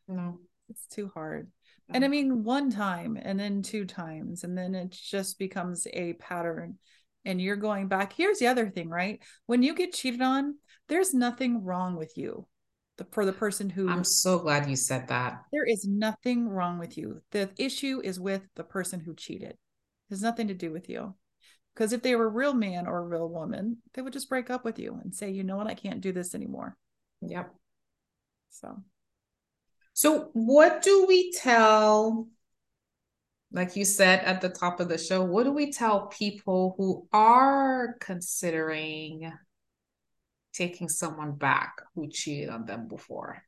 No. 0.08 0.40
It's 0.70 0.86
too 0.88 1.12
hard. 1.14 1.50
And 1.92 2.06
I 2.06 2.08
mean 2.08 2.44
one 2.44 2.70
time 2.70 3.18
and 3.20 3.40
then 3.40 3.64
two 3.64 3.86
times 3.86 4.44
and 4.44 4.56
then 4.56 4.76
it 4.76 4.92
just 4.92 5.40
becomes 5.40 5.88
a 5.92 6.14
pattern 6.14 6.78
and 7.26 7.42
you're 7.42 7.56
going 7.56 7.88
back. 7.88 8.14
Here's 8.14 8.38
the 8.38 8.48
other 8.48 8.70
thing, 8.70 8.90
right? 8.90 9.20
When 9.48 9.64
you 9.64 9.74
get 9.74 9.94
cheated 9.94 10.22
on, 10.22 10.56
there's 10.88 11.14
nothing 11.14 11.64
wrong 11.64 11.96
with 11.96 12.16
you. 12.16 12.48
The, 12.98 13.08
for 13.12 13.26
the 13.26 13.34
person 13.34 13.70
who 13.70 13.90
I'm 13.90 14.04
so 14.04 14.40
glad 14.40 14.70
you 14.70 14.76
said 14.76 15.08
that. 15.08 15.42
There 15.52 15.66
is 15.66 15.88
nothing 15.88 16.48
wrong 16.48 16.78
with 16.80 16.98
you. 16.98 17.22
The 17.32 17.50
issue 17.58 18.02
is 18.04 18.20
with 18.20 18.44
the 18.56 18.64
person 18.64 19.00
who 19.00 19.16
cheated. 19.16 19.52
It 19.52 19.58
has 20.12 20.22
nothing 20.22 20.50
to 20.50 20.54
do 20.54 20.72
with 20.72 20.90
you. 20.90 21.16
Because 21.80 21.94
if 21.94 22.02
they 22.02 22.14
were 22.14 22.26
a 22.26 22.28
real 22.28 22.54
man 22.54 22.88
or 22.88 22.98
a 22.98 23.08
real 23.08 23.30
woman, 23.30 23.78
they 23.94 24.02
would 24.02 24.12
just 24.12 24.28
break 24.28 24.50
up 24.50 24.66
with 24.66 24.78
you 24.78 25.00
and 25.02 25.16
say, 25.16 25.32
you 25.32 25.46
know 25.46 25.56
what, 25.56 25.68
I 25.68 25.76
can't 25.76 26.02
do 26.02 26.12
this 26.12 26.36
anymore. 26.36 26.76
Yep. 27.22 27.56
So 28.50 28.84
so 29.94 30.30
what 30.34 30.82
do 30.82 31.06
we 31.08 31.32
tell 31.32 32.28
like 33.54 33.78
you 33.78 33.86
said 33.86 34.26
at 34.26 34.42
the 34.42 34.50
top 34.50 34.82
of 34.82 34.90
the 34.90 34.98
show, 34.98 35.24
what 35.24 35.46
do 35.46 35.54
we 35.54 35.72
tell 35.72 36.08
people 36.08 36.76
who 36.78 37.08
are 37.14 37.96
considering 38.02 39.32
taking 40.52 40.90
someone 40.90 41.32
back 41.32 41.82
who 41.96 42.10
cheated 42.10 42.50
on 42.50 42.66
them 42.66 42.90
before. 42.90 43.42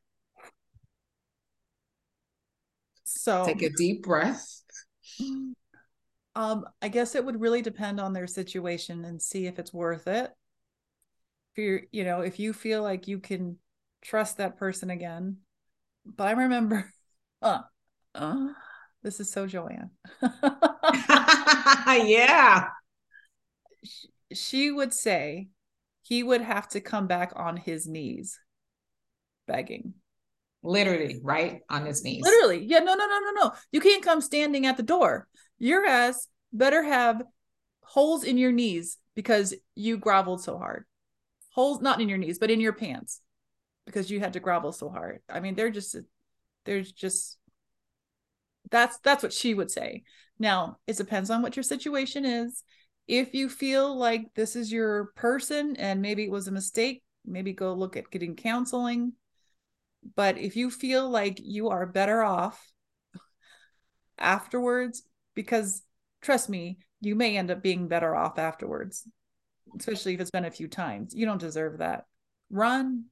So 3.03 3.45
take 3.45 3.61
a 3.61 3.69
deep 3.71 4.03
breath. 4.03 4.63
Um, 6.35 6.65
I 6.81 6.87
guess 6.87 7.15
it 7.15 7.25
would 7.25 7.41
really 7.41 7.61
depend 7.61 7.99
on 7.99 8.13
their 8.13 8.27
situation 8.27 9.03
and 9.05 9.21
see 9.21 9.47
if 9.47 9.59
it's 9.59 9.73
worth 9.73 10.07
it. 10.07 10.31
If 11.53 11.63
you're, 11.63 11.81
you 11.91 12.03
know, 12.05 12.21
if 12.21 12.39
you 12.39 12.53
feel 12.53 12.81
like 12.81 13.07
you 13.07 13.19
can 13.19 13.57
trust 14.01 14.37
that 14.37 14.57
person 14.57 14.89
again. 14.89 15.37
But 16.05 16.29
I 16.29 16.31
remember, 16.31 16.89
uh, 17.41 17.61
uh, 18.15 18.47
this 19.03 19.19
is 19.19 19.29
so 19.29 19.45
Joanne. 19.47 19.91
yeah. 21.87 22.67
She, 23.83 24.09
she 24.33 24.71
would 24.71 24.93
say, 24.93 25.49
he 26.01 26.23
would 26.23 26.41
have 26.41 26.67
to 26.69 26.81
come 26.81 27.07
back 27.07 27.33
on 27.35 27.57
his 27.57 27.87
knees 27.87 28.39
begging. 29.47 29.93
Literally, 30.63 31.19
right? 31.23 31.61
On 31.69 31.85
his 31.85 32.03
knees. 32.03 32.21
Literally. 32.23 32.65
Yeah, 32.65 32.79
no, 32.79 32.93
no, 32.93 33.07
no, 33.07 33.19
no, 33.19 33.31
no. 33.43 33.51
You 33.71 33.81
can't 33.81 34.03
come 34.03 34.21
standing 34.21 34.65
at 34.65 34.77
the 34.77 34.83
door. 34.83 35.27
Your 35.61 35.85
ass 35.85 36.27
better 36.51 36.81
have 36.81 37.21
holes 37.83 38.23
in 38.23 38.39
your 38.39 38.51
knees 38.51 38.97
because 39.13 39.53
you 39.75 39.99
groveled 39.99 40.41
so 40.41 40.57
hard. 40.57 40.85
Holes 41.51 41.81
not 41.81 42.01
in 42.01 42.09
your 42.09 42.17
knees, 42.17 42.39
but 42.39 42.49
in 42.49 42.59
your 42.59 42.73
pants 42.73 43.21
because 43.85 44.09
you 44.09 44.19
had 44.19 44.33
to 44.33 44.39
grovel 44.39 44.71
so 44.71 44.89
hard. 44.89 45.19
I 45.29 45.39
mean, 45.39 45.53
they're 45.53 45.69
just 45.69 45.95
there's 46.65 46.91
just 46.91 47.37
that's 48.71 48.97
that's 49.03 49.21
what 49.21 49.33
she 49.33 49.53
would 49.53 49.69
say. 49.69 50.01
Now, 50.39 50.77
it 50.87 50.97
depends 50.97 51.29
on 51.29 51.43
what 51.43 51.55
your 51.55 51.61
situation 51.61 52.25
is 52.25 52.63
if 53.07 53.35
you 53.35 53.47
feel 53.47 53.95
like 53.95 54.33
this 54.33 54.55
is 54.55 54.71
your 54.71 55.11
person 55.15 55.75
and 55.75 56.01
maybe 56.01 56.23
it 56.23 56.31
was 56.31 56.47
a 56.47 56.51
mistake, 56.51 57.03
maybe 57.23 57.53
go 57.53 57.75
look 57.75 57.95
at 57.95 58.09
getting 58.09 58.35
counseling. 58.35 59.13
But 60.15 60.39
if 60.39 60.55
you 60.55 60.71
feel 60.71 61.07
like 61.07 61.39
you 61.39 61.69
are 61.69 61.85
better 61.85 62.23
off 62.23 62.59
afterwards, 64.17 65.03
because 65.35 65.81
trust 66.21 66.49
me, 66.49 66.79
you 66.99 67.15
may 67.15 67.37
end 67.37 67.51
up 67.51 67.61
being 67.61 67.87
better 67.87 68.15
off 68.15 68.37
afterwards, 68.37 69.07
especially 69.77 70.13
if 70.13 70.21
it's 70.21 70.31
been 70.31 70.45
a 70.45 70.51
few 70.51 70.67
times. 70.67 71.13
You 71.15 71.25
don't 71.25 71.39
deserve 71.39 71.79
that. 71.79 72.05
Run. 72.49 73.05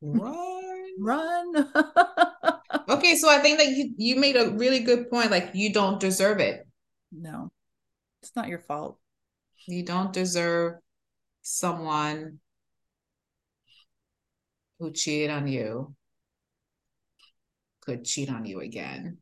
Run. 0.00 0.84
Run. 0.98 1.54
okay, 2.88 3.14
so 3.16 3.28
I 3.28 3.38
think 3.38 3.58
that 3.58 3.68
you, 3.68 3.94
you 3.96 4.16
made 4.16 4.36
a 4.36 4.50
really 4.50 4.80
good 4.80 5.10
point. 5.10 5.30
Like, 5.30 5.50
you 5.54 5.72
don't 5.72 6.00
deserve 6.00 6.40
it. 6.40 6.66
No, 7.12 7.50
it's 8.22 8.34
not 8.34 8.48
your 8.48 8.58
fault. 8.58 8.98
You 9.66 9.84
don't 9.84 10.12
deserve 10.12 10.74
someone 11.42 12.40
who 14.78 14.92
cheated 14.92 15.30
on 15.30 15.46
you 15.46 15.94
could 17.84 18.04
cheat 18.04 18.30
on 18.30 18.44
you 18.44 18.60
again. 18.60 19.18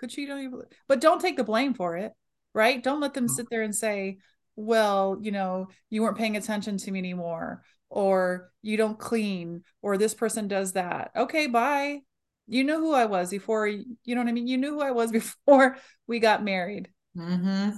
Could 0.00 0.10
cheat 0.10 0.30
on 0.30 0.40
you, 0.40 0.62
but 0.88 1.00
don't 1.00 1.20
take 1.20 1.36
the 1.36 1.44
blame 1.44 1.74
for 1.74 1.98
it, 1.98 2.12
right? 2.54 2.82
Don't 2.82 3.00
let 3.00 3.12
them 3.12 3.28
sit 3.28 3.50
there 3.50 3.60
and 3.60 3.74
say, 3.74 4.16
well, 4.56 5.18
you 5.20 5.30
know, 5.30 5.68
you 5.90 6.00
weren't 6.00 6.16
paying 6.16 6.38
attention 6.38 6.78
to 6.78 6.90
me 6.90 6.98
anymore, 6.98 7.62
or 7.90 8.50
you 8.62 8.78
don't 8.78 8.98
clean, 8.98 9.62
or 9.82 9.98
this 9.98 10.14
person 10.14 10.48
does 10.48 10.72
that. 10.72 11.10
Okay, 11.14 11.48
bye. 11.48 11.98
You 12.46 12.64
know 12.64 12.80
who 12.80 12.94
I 12.94 13.04
was 13.04 13.30
before, 13.30 13.66
you 13.68 13.84
know 14.06 14.22
what 14.22 14.28
I 14.28 14.32
mean? 14.32 14.46
You 14.46 14.56
knew 14.56 14.70
who 14.70 14.80
I 14.80 14.92
was 14.92 15.12
before 15.12 15.76
we 16.06 16.18
got 16.18 16.42
married. 16.42 16.88
Mm-hmm. 17.14 17.70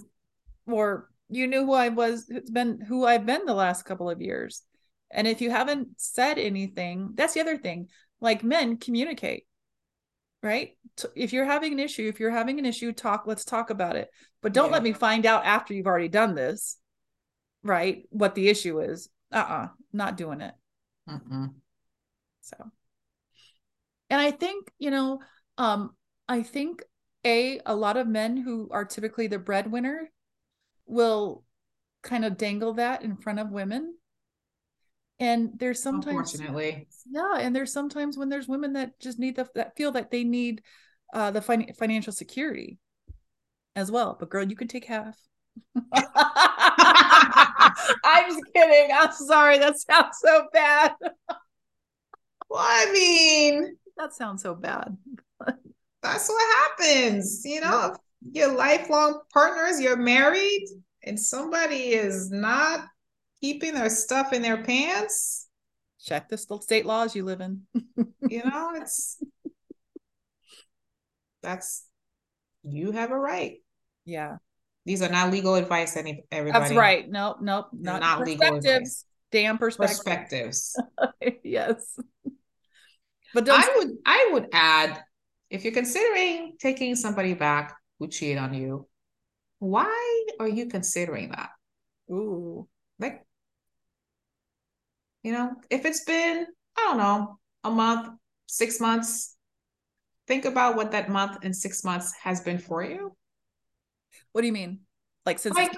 Or 0.72 1.08
you 1.28 1.48
knew 1.48 1.66
who 1.66 1.72
I 1.72 1.88
was, 1.88 2.26
it's 2.28 2.50
been 2.50 2.80
who 2.80 3.04
I've 3.04 3.26
been 3.26 3.46
the 3.46 3.54
last 3.54 3.84
couple 3.84 4.08
of 4.08 4.22
years. 4.22 4.62
And 5.10 5.26
if 5.26 5.40
you 5.40 5.50
haven't 5.50 5.88
said 5.96 6.38
anything, 6.38 7.10
that's 7.14 7.34
the 7.34 7.40
other 7.40 7.58
thing. 7.58 7.88
Like 8.20 8.44
men 8.44 8.76
communicate, 8.76 9.44
right? 10.42 10.76
If 11.14 11.32
you're 11.32 11.44
having 11.44 11.72
an 11.72 11.78
issue, 11.78 12.08
if 12.08 12.20
you're 12.20 12.30
having 12.30 12.58
an 12.58 12.66
issue, 12.66 12.92
talk, 12.92 13.24
let's 13.26 13.44
talk 13.44 13.70
about 13.70 13.96
it. 13.96 14.10
But 14.42 14.52
don't 14.52 14.66
yeah. 14.66 14.72
let 14.72 14.82
me 14.82 14.92
find 14.92 15.24
out 15.24 15.44
after 15.44 15.72
you've 15.72 15.86
already 15.86 16.08
done 16.08 16.34
this, 16.34 16.78
right? 17.62 18.04
What 18.10 18.34
the 18.34 18.48
issue 18.48 18.80
is. 18.80 19.08
Uh 19.32 19.36
uh-uh, 19.36 19.64
uh 19.64 19.68
not 19.92 20.16
doing 20.16 20.40
it. 20.40 20.54
uh 21.08 21.18
So, 22.42 22.56
and 24.10 24.20
I 24.20 24.30
think, 24.30 24.70
you 24.78 24.90
know, 24.90 25.20
um, 25.56 25.94
I 26.28 26.42
think 26.42 26.82
a 27.24 27.60
a 27.64 27.74
lot 27.74 27.96
of 27.96 28.06
men 28.06 28.36
who 28.36 28.68
are 28.70 28.84
typically 28.84 29.28
the 29.28 29.38
breadwinner 29.38 30.10
will 30.86 31.44
kind 32.02 32.24
of 32.24 32.36
dangle 32.36 32.74
that 32.74 33.02
in 33.02 33.16
front 33.16 33.38
of 33.38 33.50
women 33.50 33.94
and 35.20 35.50
there's 35.56 35.82
sometimes 35.82 36.34
unfortunately. 36.34 36.88
Yeah 37.10 37.38
and 37.38 37.54
there's 37.54 37.72
sometimes 37.72 38.16
when 38.18 38.28
there's 38.28 38.48
women 38.48 38.72
that 38.74 38.98
just 39.00 39.18
need 39.18 39.36
the 39.36 39.48
that 39.54 39.76
feel 39.76 39.92
that 39.92 40.10
they 40.10 40.24
need 40.24 40.62
uh 41.12 41.30
the 41.30 41.42
fin- 41.42 41.72
financial 41.78 42.12
security 42.12 42.78
as 43.76 43.90
well. 43.90 44.16
But 44.18 44.30
girl 44.30 44.44
you 44.48 44.56
can 44.56 44.68
take 44.68 44.84
half. 44.84 45.16
I'm 45.94 46.04
just 48.26 48.42
kidding. 48.54 48.90
I'm 48.94 49.12
sorry. 49.12 49.58
That 49.58 49.78
sounds 49.78 50.18
so 50.22 50.46
bad. 50.52 50.92
Well 52.48 52.60
i 52.60 52.90
mean 52.92 53.76
that 53.96 54.12
sounds 54.12 54.42
so 54.42 54.54
bad. 54.54 54.96
That's 56.02 56.28
what 56.28 56.56
happens 56.56 57.42
you 57.44 57.60
know? 57.60 57.94
Your 58.32 58.54
lifelong 58.54 59.20
partners, 59.32 59.80
you're 59.80 59.96
married, 59.96 60.64
and 61.02 61.18
somebody 61.18 61.88
is 61.94 62.30
not 62.30 62.86
keeping 63.42 63.74
their 63.74 63.90
stuff 63.90 64.32
in 64.32 64.40
their 64.40 64.62
pants. 64.62 65.48
Check 66.02 66.28
the 66.28 66.38
state 66.38 66.86
laws 66.86 67.14
you 67.14 67.24
live 67.24 67.40
in. 67.40 67.62
you 68.28 68.42
know, 68.44 68.72
it's 68.76 69.22
that's 71.42 71.86
you 72.62 72.92
have 72.92 73.10
a 73.10 73.18
right. 73.18 73.58
Yeah. 74.04 74.36
These 74.84 75.02
are 75.02 75.08
not 75.08 75.30
legal 75.30 75.54
advice, 75.54 75.96
any 75.96 76.24
everybody. 76.32 76.64
That's 76.64 76.76
right. 76.76 77.08
Nope, 77.08 77.38
nope, 77.40 77.66
not, 77.72 78.00
not 78.00 78.20
legal 78.26 78.56
advice. 78.56 79.04
Damn 79.30 79.58
perspectives. 79.58 79.98
Perspectives. 79.98 80.76
yes. 81.44 81.98
But 83.34 83.48
I 83.48 83.74
would 83.76 83.90
I 84.04 84.30
would 84.32 84.48
add 84.52 85.02
if 85.50 85.64
you're 85.64 85.72
considering 85.72 86.54
taking 86.58 86.96
somebody 86.96 87.34
back, 87.34 87.76
who 87.98 88.08
cheated 88.08 88.38
on 88.38 88.54
you. 88.54 88.88
Why 89.60 90.26
are 90.40 90.48
you 90.48 90.66
considering 90.66 91.30
that? 91.30 91.50
Ooh. 92.10 92.68
Like, 92.98 93.24
you 95.22 95.32
know, 95.32 95.54
if 95.70 95.84
it's 95.84 96.04
been 96.04 96.46
I 96.76 96.80
don't 96.80 96.98
know, 96.98 97.38
a 97.64 97.70
month, 97.70 98.08
six 98.46 98.80
months. 98.80 99.36
Think 100.26 100.44
about 100.44 100.76
what 100.76 100.92
that 100.92 101.10
month 101.10 101.38
and 101.42 101.54
six 101.54 101.84
months 101.84 102.12
has 102.22 102.40
been 102.40 102.58
for 102.58 102.82
you. 102.82 103.16
What 104.32 104.42
do 104.42 104.46
you 104.46 104.52
mean? 104.52 104.80
Like 105.26 105.38
since 105.38 105.56
like, 105.56 105.76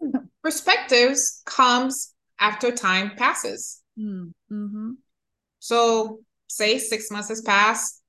perspectives 0.42 1.42
comes 1.44 2.14
after 2.38 2.72
time 2.72 3.12
passes. 3.16 3.82
Mm-hmm. 3.98 4.92
So 5.58 6.20
say 6.48 6.78
six 6.78 7.10
months 7.10 7.28
has 7.28 7.42
passed, 7.42 8.02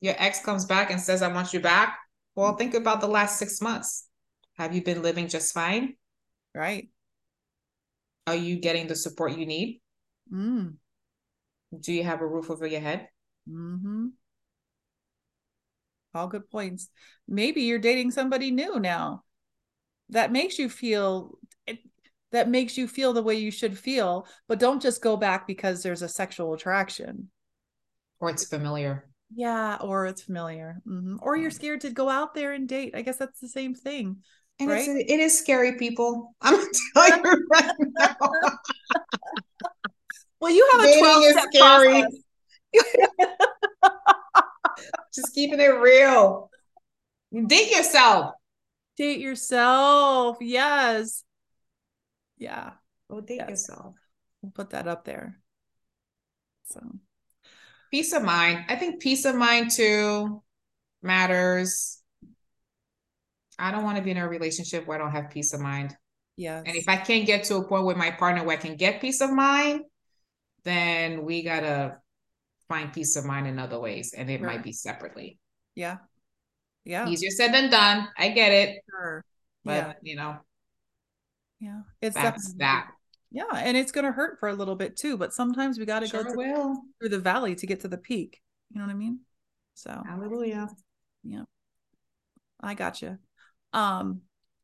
your 0.00 0.14
ex 0.18 0.40
comes 0.44 0.66
back 0.66 0.90
and 0.90 1.00
says, 1.00 1.22
I 1.22 1.28
want 1.28 1.52
you 1.52 1.60
back. 1.60 1.98
Well, 2.34 2.54
think 2.54 2.74
about 2.74 3.00
the 3.00 3.08
last 3.08 3.38
six 3.38 3.62
months. 3.62 4.06
Have 4.58 4.74
you 4.74 4.82
been 4.82 5.02
living 5.02 5.28
just 5.28 5.54
fine? 5.54 5.94
Right. 6.54 6.90
Are 8.26 8.34
you 8.34 8.56
getting 8.56 8.86
the 8.86 8.96
support 8.96 9.36
you 9.36 9.46
need? 9.46 9.80
Mm. 10.32 10.74
Do 11.78 11.92
you 11.92 12.04
have 12.04 12.20
a 12.20 12.26
roof 12.26 12.50
over 12.50 12.66
your 12.66 12.80
head? 12.80 13.08
Mm-hmm. 13.48 14.06
All 16.14 16.28
good 16.28 16.50
points. 16.50 16.88
Maybe 17.28 17.62
you're 17.62 17.78
dating 17.78 18.10
somebody 18.10 18.50
new 18.50 18.80
now. 18.80 19.22
That 20.10 20.32
makes 20.32 20.58
you 20.58 20.68
feel 20.68 21.38
that 22.32 22.48
makes 22.48 22.76
you 22.76 22.88
feel 22.88 23.12
the 23.12 23.22
way 23.22 23.36
you 23.36 23.50
should 23.50 23.78
feel, 23.78 24.26
but 24.48 24.58
don't 24.58 24.82
just 24.82 25.00
go 25.00 25.16
back 25.16 25.46
because 25.46 25.82
there's 25.82 26.02
a 26.02 26.08
sexual 26.08 26.54
attraction. 26.54 27.30
Or 28.20 28.30
it's 28.30 28.44
familiar. 28.44 29.08
Yeah, 29.34 29.76
or 29.80 30.06
it's 30.06 30.22
familiar. 30.22 30.80
Mm-hmm. 30.86 31.16
Or 31.22 31.36
you're 31.36 31.50
scared 31.50 31.82
to 31.82 31.90
go 31.90 32.08
out 32.08 32.34
there 32.34 32.52
and 32.52 32.68
date. 32.68 32.94
I 32.94 33.02
guess 33.02 33.16
that's 33.16 33.40
the 33.40 33.48
same 33.48 33.74
thing. 33.74 34.18
And 34.58 34.70
right? 34.70 34.88
it's, 34.88 35.12
it 35.12 35.20
is 35.20 35.38
scary, 35.38 35.76
people. 35.76 36.34
I'm 36.40 36.54
gonna 36.54 36.66
tell 36.94 37.18
you 37.18 37.46
right 37.50 37.72
now. 37.78 38.16
well, 40.40 40.50
you 40.50 40.68
have 40.72 40.84
a 40.84 40.98
12 40.98 41.24
step 41.24 41.44
scary. 41.52 42.04
Just 45.14 45.34
keeping 45.34 45.60
it 45.60 45.78
real. 45.80 46.50
Date 47.46 47.70
yourself. 47.70 48.34
Date 48.96 49.20
yourself. 49.20 50.38
Yes. 50.40 51.24
Yeah. 52.38 52.72
Go 53.10 53.20
date 53.20 53.36
yes. 53.40 53.50
yourself. 53.50 53.94
We'll 54.42 54.52
put 54.52 54.70
that 54.70 54.88
up 54.88 55.04
there. 55.04 55.38
So 56.64 56.80
peace 57.90 58.12
of 58.12 58.22
mind. 58.22 58.64
I 58.68 58.76
think 58.76 59.00
peace 59.00 59.24
of 59.24 59.34
mind 59.34 59.70
too 59.70 60.42
matters. 61.02 61.95
I 63.58 63.70
don't 63.70 63.84
want 63.84 63.96
to 63.96 64.02
be 64.02 64.10
in 64.10 64.16
a 64.16 64.28
relationship 64.28 64.86
where 64.86 64.98
I 64.98 65.00
don't 65.00 65.12
have 65.12 65.30
peace 65.30 65.52
of 65.52 65.60
mind. 65.60 65.96
Yeah. 66.36 66.62
And 66.64 66.76
if 66.76 66.88
I 66.88 66.96
can't 66.96 67.26
get 67.26 67.44
to 67.44 67.56
a 67.56 67.64
point 67.66 67.86
with 67.86 67.96
my 67.96 68.10
partner 68.10 68.44
where 68.44 68.56
I 68.56 68.60
can 68.60 68.76
get 68.76 69.00
peace 69.00 69.20
of 69.20 69.32
mind, 69.32 69.82
then 70.64 71.24
we 71.24 71.42
gotta 71.42 71.98
find 72.68 72.92
peace 72.92 73.16
of 73.16 73.24
mind 73.24 73.46
in 73.46 73.58
other 73.58 73.78
ways. 73.78 74.14
And 74.16 74.28
it 74.30 74.42
might 74.42 74.62
be 74.62 74.72
separately. 74.72 75.38
Yeah. 75.74 75.96
Yeah. 76.84 77.08
Easier 77.08 77.30
said 77.30 77.54
than 77.54 77.70
done. 77.70 78.08
I 78.18 78.28
get 78.30 78.52
it. 78.52 78.82
Sure. 78.90 79.24
But 79.64 79.72
yeah. 79.72 79.92
you 80.02 80.16
know. 80.16 80.36
Yeah. 81.60 81.80
It's 82.02 82.14
that's 82.14 82.54
that. 82.54 82.90
Yeah, 83.32 83.44
and 83.54 83.76
it's 83.76 83.92
gonna 83.92 84.12
hurt 84.12 84.38
for 84.38 84.48
a 84.48 84.54
little 84.54 84.76
bit 84.76 84.96
too, 84.96 85.16
but 85.16 85.32
sometimes 85.32 85.78
we 85.78 85.84
gotta 85.84 86.06
sure 86.06 86.24
go 86.24 86.34
will. 86.34 86.82
through 86.98 87.08
the 87.08 87.18
valley 87.18 87.54
to 87.56 87.66
get 87.66 87.80
to 87.80 87.88
the 87.88 87.98
peak. 87.98 88.40
You 88.70 88.80
know 88.80 88.86
what 88.86 88.92
I 88.92 88.96
mean? 88.96 89.20
So 89.74 90.02
hallelujah. 90.06 90.68
Yeah. 91.24 91.42
I 92.60 92.74
got 92.74 93.02
you. 93.02 93.18
Um, 93.76 94.22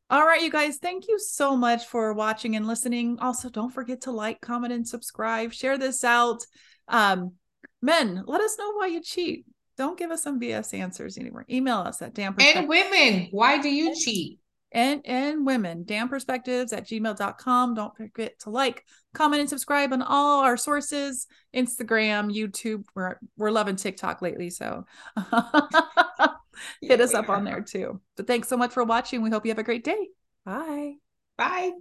all 0.08 0.26
right, 0.26 0.42
you 0.42 0.50
guys, 0.50 0.78
thank 0.78 1.06
you 1.06 1.18
so 1.18 1.56
much 1.56 1.86
for 1.86 2.12
watching 2.14 2.56
and 2.56 2.66
listening. 2.66 3.18
Also, 3.20 3.48
don't 3.48 3.72
forget 3.72 4.02
to 4.02 4.10
like, 4.10 4.40
comment, 4.40 4.72
and 4.72 4.88
subscribe. 4.88 5.52
Share 5.52 5.78
this 5.78 6.02
out. 6.02 6.44
Um, 6.88 7.32
men, 7.80 8.24
let 8.26 8.40
us 8.40 8.56
know 8.58 8.72
why 8.72 8.86
you 8.86 9.02
cheat. 9.02 9.44
Don't 9.76 9.98
give 9.98 10.10
us 10.10 10.22
some 10.22 10.40
BS 10.40 10.74
answers 10.74 11.18
anymore. 11.18 11.44
Email 11.50 11.78
us 11.78 12.02
at 12.02 12.14
damn. 12.14 12.34
And 12.40 12.68
women, 12.68 13.28
why 13.30 13.60
do 13.60 13.68
you 13.68 13.94
cheat? 13.94 14.38
and 14.74 15.02
and 15.04 15.44
women 15.44 15.84
damperspectives 15.84 16.72
at 16.72 16.86
gmail.com 16.86 17.74
don't 17.74 17.94
forget 17.94 18.38
to 18.38 18.48
like 18.48 18.86
comment 19.12 19.40
and 19.40 19.50
subscribe 19.50 19.92
on 19.92 20.00
all 20.00 20.40
our 20.40 20.56
sources 20.56 21.26
instagram 21.54 22.34
youtube 22.34 22.82
we're 22.94 23.18
we're 23.36 23.50
loving 23.50 23.76
tiktok 23.76 24.22
lately 24.22 24.48
so 24.48 24.86
hit 26.80 27.00
us 27.00 27.14
up 27.14 27.28
on 27.28 27.44
there 27.44 27.60
too. 27.60 28.00
But 28.16 28.26
thanks 28.26 28.48
so 28.48 28.56
much 28.56 28.72
for 28.72 28.84
watching. 28.84 29.22
We 29.22 29.30
hope 29.30 29.44
you 29.44 29.50
have 29.50 29.58
a 29.58 29.64
great 29.64 29.84
day. 29.84 30.08
Bye. 30.44 30.94
Bye 31.36 31.72